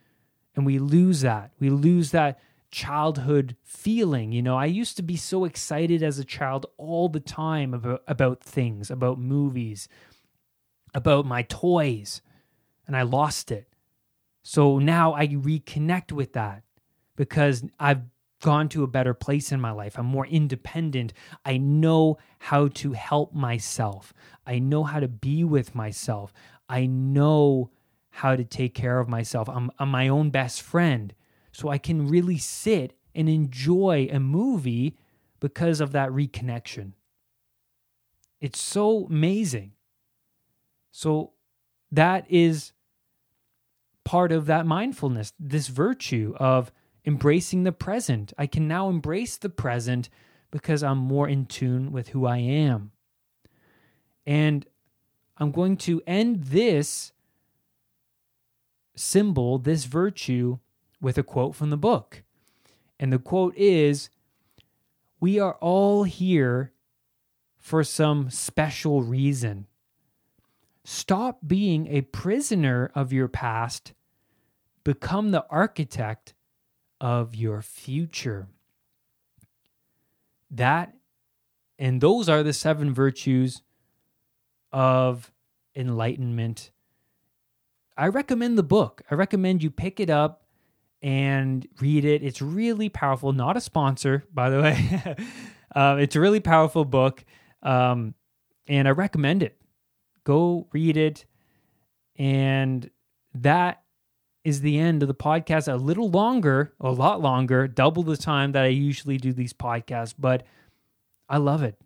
and 0.57 0.66
we 0.66 0.81
lose 0.81 1.20
that. 1.20 1.53
We 1.61 1.70
lose 1.70 2.11
that 2.11 2.41
childhood 2.71 3.57
feeling. 3.62 4.33
You 4.33 4.43
know, 4.43 4.57
I 4.57 4.66
used 4.66 4.97
to 4.97 5.03
be 5.03 5.16
so 5.16 5.45
excited 5.45 6.03
as 6.03 6.19
a 6.19 6.25
child 6.25 6.66
all 6.77 7.09
the 7.09 7.21
time 7.21 7.75
about, 7.75 8.03
about 8.07 8.43
things, 8.43 8.91
about 8.91 9.19
movies, 9.19 9.89
about 10.95 11.27
my 11.27 11.43
toys, 11.43 12.23
and 12.87 12.97
I 12.97 13.03
lost 13.03 13.51
it. 13.51 13.69
So 14.43 14.79
now 14.79 15.14
I 15.14 15.27
reconnect 15.29 16.12
with 16.12 16.33
that 16.33 16.62
because 17.16 17.64
I've 17.79 18.03
gone 18.41 18.69
to 18.71 18.85
a 18.85 18.89
better 18.89 19.14
place 19.14 19.51
in 19.51 19.61
my 19.61 19.73
life. 19.73 19.99
I'm 19.99 20.07
more 20.07 20.27
independent. 20.27 21.12
I 21.45 21.57
know 21.59 22.19
how 22.39 22.69
to 22.69 22.93
help 22.93 23.35
myself. 23.35 24.14
I 24.47 24.59
know 24.59 24.85
how 24.85 25.01
to 25.01 25.09
be 25.09 25.45
with 25.45 25.75
myself. 25.75 26.33
I 26.69 26.87
know 26.87 27.71
how 28.11 28.37
to 28.37 28.45
take 28.45 28.75
care 28.75 29.01
of 29.01 29.09
myself. 29.09 29.49
I'm, 29.49 29.71
I'm 29.79 29.91
my 29.91 30.09
own 30.09 30.31
best 30.31 30.62
friend 30.62 31.14
so 31.59 31.68
I 31.68 31.78
can 31.78 32.06
really 32.06 32.38
sit 32.38 32.96
and 33.16 33.28
enjoy 33.28 34.09
a 34.12 34.20
movie 34.20 34.96
because 35.40 35.80
of 35.80 35.90
that 35.90 36.09
reconnection. 36.11 36.92
It's 38.40 38.61
so 38.61 39.06
amazing. 39.06 39.72
So 40.92 41.32
that 41.90 42.26
is 42.30 42.72
part 44.04 44.30
of 44.30 44.46
that 44.46 44.66
mindfulness, 44.66 45.32
this 45.36 45.66
virtue 45.66 46.32
of 46.38 46.70
embracing 47.04 47.64
the 47.64 47.72
present. 47.72 48.32
I 48.38 48.46
can 48.46 48.68
now 48.68 48.88
embrace 48.88 49.36
the 49.36 49.50
present 49.50 50.09
because 50.52 50.84
I'm 50.84 50.98
more 50.98 51.28
in 51.28 51.44
tune 51.44 51.90
with 51.90 52.11
who 52.11 52.24
I 52.24 52.36
am. 52.36 52.92
And 54.24 54.64
I'm 55.36 55.50
going 55.50 55.76
to 55.78 56.02
end 56.06 56.44
this 56.44 57.11
symbol, 58.94 59.59
this 59.59 59.86
virtue, 59.86 60.61
with 61.01 61.18
a 61.18 61.22
quote 61.22 61.55
from 61.55 61.70
the 61.70 61.76
book. 61.76 62.22
And 62.99 63.12
the 63.12 63.18
quote 63.18 63.57
is 63.57 64.11
We 65.20 65.38
are 65.38 65.55
all 65.55 66.05
here 66.05 66.72
for 67.57 67.84
some 67.84 68.30
special 68.30 69.03
reason. 69.03 69.66
Stop 70.84 71.40
being 71.46 71.86
a 71.88 72.01
prisoner 72.01 72.90
of 72.94 73.12
your 73.12 73.28
past, 73.28 73.92
become 74.84 75.30
the 75.30 75.44
architect 75.51 76.34
of 77.01 77.34
your 77.34 77.61
future. 77.61 78.49
That 80.51 80.94
and 81.78 82.01
those 82.01 82.28
are 82.28 82.42
the 82.42 82.53
seven 82.53 82.92
virtues 82.92 83.62
of 84.72 85.30
enlightenment. 85.76 86.70
I 87.96 88.09
recommend 88.09 88.59
the 88.59 88.64
book. 88.64 89.03
I 89.11 89.14
recommend 89.14 89.62
you 89.62 89.70
pick 89.70 90.01
it 90.01 90.11
up 90.11 90.42
and 91.03 91.66
read 91.80 92.05
it. 92.05 92.22
It's 92.22 92.42
really 92.42 92.88
powerful. 92.88 93.32
Not 93.32 93.57
a 93.57 93.61
sponsor, 93.61 94.24
by 94.32 94.51
the 94.51 94.61
way. 94.61 95.16
um, 95.74 95.99
it's 96.01 96.16
a 96.16 96.20
really 96.20 96.40
powerful 96.40 96.84
book, 96.84 97.24
um, 97.62 98.14
and 98.66 98.88
I 98.88 98.92
recommend 98.92 99.42
it. 99.42 99.57
Go 100.24 100.68
read 100.72 100.96
it. 100.96 101.24
And 102.16 102.90
that 103.34 103.82
is 104.44 104.61
the 104.61 104.78
end 104.78 105.03
of 105.03 105.09
the 105.09 105.14
podcast. 105.14 105.72
A 105.72 105.76
little 105.76 106.11
longer, 106.11 106.74
a 106.80 106.90
lot 106.90 107.20
longer, 107.20 107.68
double 107.68 108.03
the 108.03 108.16
time 108.16 108.53
that 108.53 108.64
I 108.64 108.68
usually 108.68 109.16
do 109.16 109.32
these 109.32 109.53
podcasts, 109.53 110.14
but 110.18 110.44
I 111.28 111.36
love 111.38 111.62
it. 111.62 111.76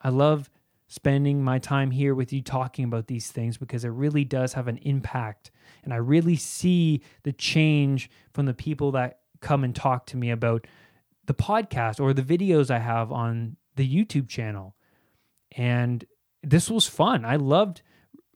I 0.00 0.08
love 0.10 0.50
spending 0.88 1.42
my 1.42 1.58
time 1.58 1.90
here 1.90 2.14
with 2.14 2.32
you 2.32 2.40
talking 2.40 2.84
about 2.84 3.06
these 3.06 3.30
things 3.30 3.56
because 3.56 3.84
it 3.84 3.90
really 3.90 4.24
does 4.24 4.52
have 4.52 4.68
an 4.68 4.78
impact. 4.78 5.50
And 5.82 5.92
I 5.92 5.96
really 5.96 6.36
see 6.36 7.02
the 7.24 7.32
change 7.32 8.10
from 8.32 8.46
the 8.46 8.54
people 8.54 8.92
that 8.92 9.20
come 9.40 9.64
and 9.64 9.74
talk 9.74 10.06
to 10.06 10.16
me 10.16 10.30
about 10.30 10.66
the 11.26 11.34
podcast 11.34 12.00
or 12.00 12.12
the 12.12 12.22
videos 12.22 12.70
I 12.70 12.78
have 12.78 13.10
on 13.10 13.56
the 13.74 13.88
YouTube 13.88 14.28
channel. 14.28 14.76
And 15.56 16.04
this 16.42 16.70
was 16.70 16.86
fun. 16.86 17.24
I 17.24 17.36
loved 17.36 17.82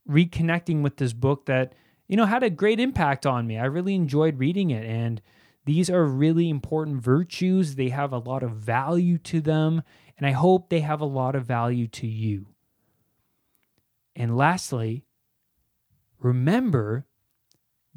reconnecting 0.09 0.83
with 0.83 0.97
this 0.97 1.13
book 1.13 1.47
that, 1.47 1.75
you 2.09 2.17
know, 2.17 2.27
had 2.27 2.43
a 2.43 2.51
great 2.51 2.81
impact 2.81 3.27
on 3.27 3.47
me. 3.47 3.59
I 3.59 3.67
really 3.67 3.95
enjoyed 3.95 4.39
reading 4.39 4.71
it. 4.71 4.85
And 4.85 5.23
these 5.67 5.89
are 5.89 6.05
really 6.05 6.49
important 6.49 7.01
virtues. 7.01 7.77
They 7.77 7.91
have 7.91 8.13
a 8.13 8.19
lot 8.19 8.43
of 8.43 8.53
value 8.53 9.19
to 9.19 9.41
them. 9.41 9.83
And 10.21 10.27
I 10.27 10.33
hope 10.33 10.68
they 10.68 10.81
have 10.81 11.01
a 11.01 11.07
lot 11.07 11.35
of 11.35 11.47
value 11.47 11.87
to 11.89 12.07
you. 12.07 12.49
And 14.14 14.37
lastly, 14.37 15.07
remember 16.18 17.07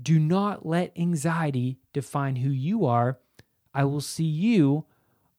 do 0.02 0.18
not 0.18 0.66
let 0.66 0.98
anxiety 0.98 1.80
define 1.92 2.38
who 2.38 2.50
you 2.50 2.86
are. 2.86 3.20
I 3.74 3.84
will 3.84 4.00
see 4.00 4.24
you 4.24 4.86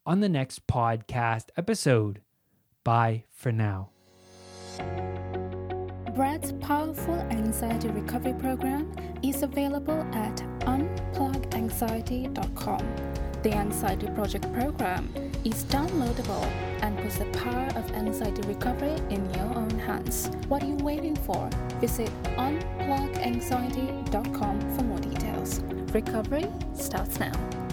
on 0.04 0.20
the 0.20 0.28
next 0.28 0.66
podcast 0.66 1.46
episode. 1.56 2.20
Bye 2.84 3.24
for 3.32 3.50
now. 3.50 3.88
Brad's 6.14 6.52
powerful 6.60 7.18
anxiety 7.30 7.88
recovery 7.88 8.34
program 8.34 8.92
is 9.22 9.42
available 9.42 10.02
at 10.12 10.36
unpluganxiety.com. 10.60 13.23
The 13.44 13.52
Anxiety 13.52 14.08
Project 14.14 14.50
program 14.54 15.12
is 15.44 15.64
downloadable 15.64 16.44
and 16.80 16.98
puts 16.98 17.18
the 17.18 17.26
power 17.26 17.68
of 17.76 17.92
anxiety 17.92 18.40
recovery 18.48 18.96
in 19.10 19.30
your 19.34 19.54
own 19.54 19.78
hands. 19.80 20.30
What 20.48 20.62
are 20.62 20.66
you 20.66 20.76
waiting 20.76 21.14
for? 21.14 21.50
Visit 21.78 22.08
unpluganxiety.com 22.38 24.60
for 24.74 24.82
more 24.84 25.00
details. 25.00 25.60
Recovery 25.92 26.46
starts 26.72 27.20
now. 27.20 27.63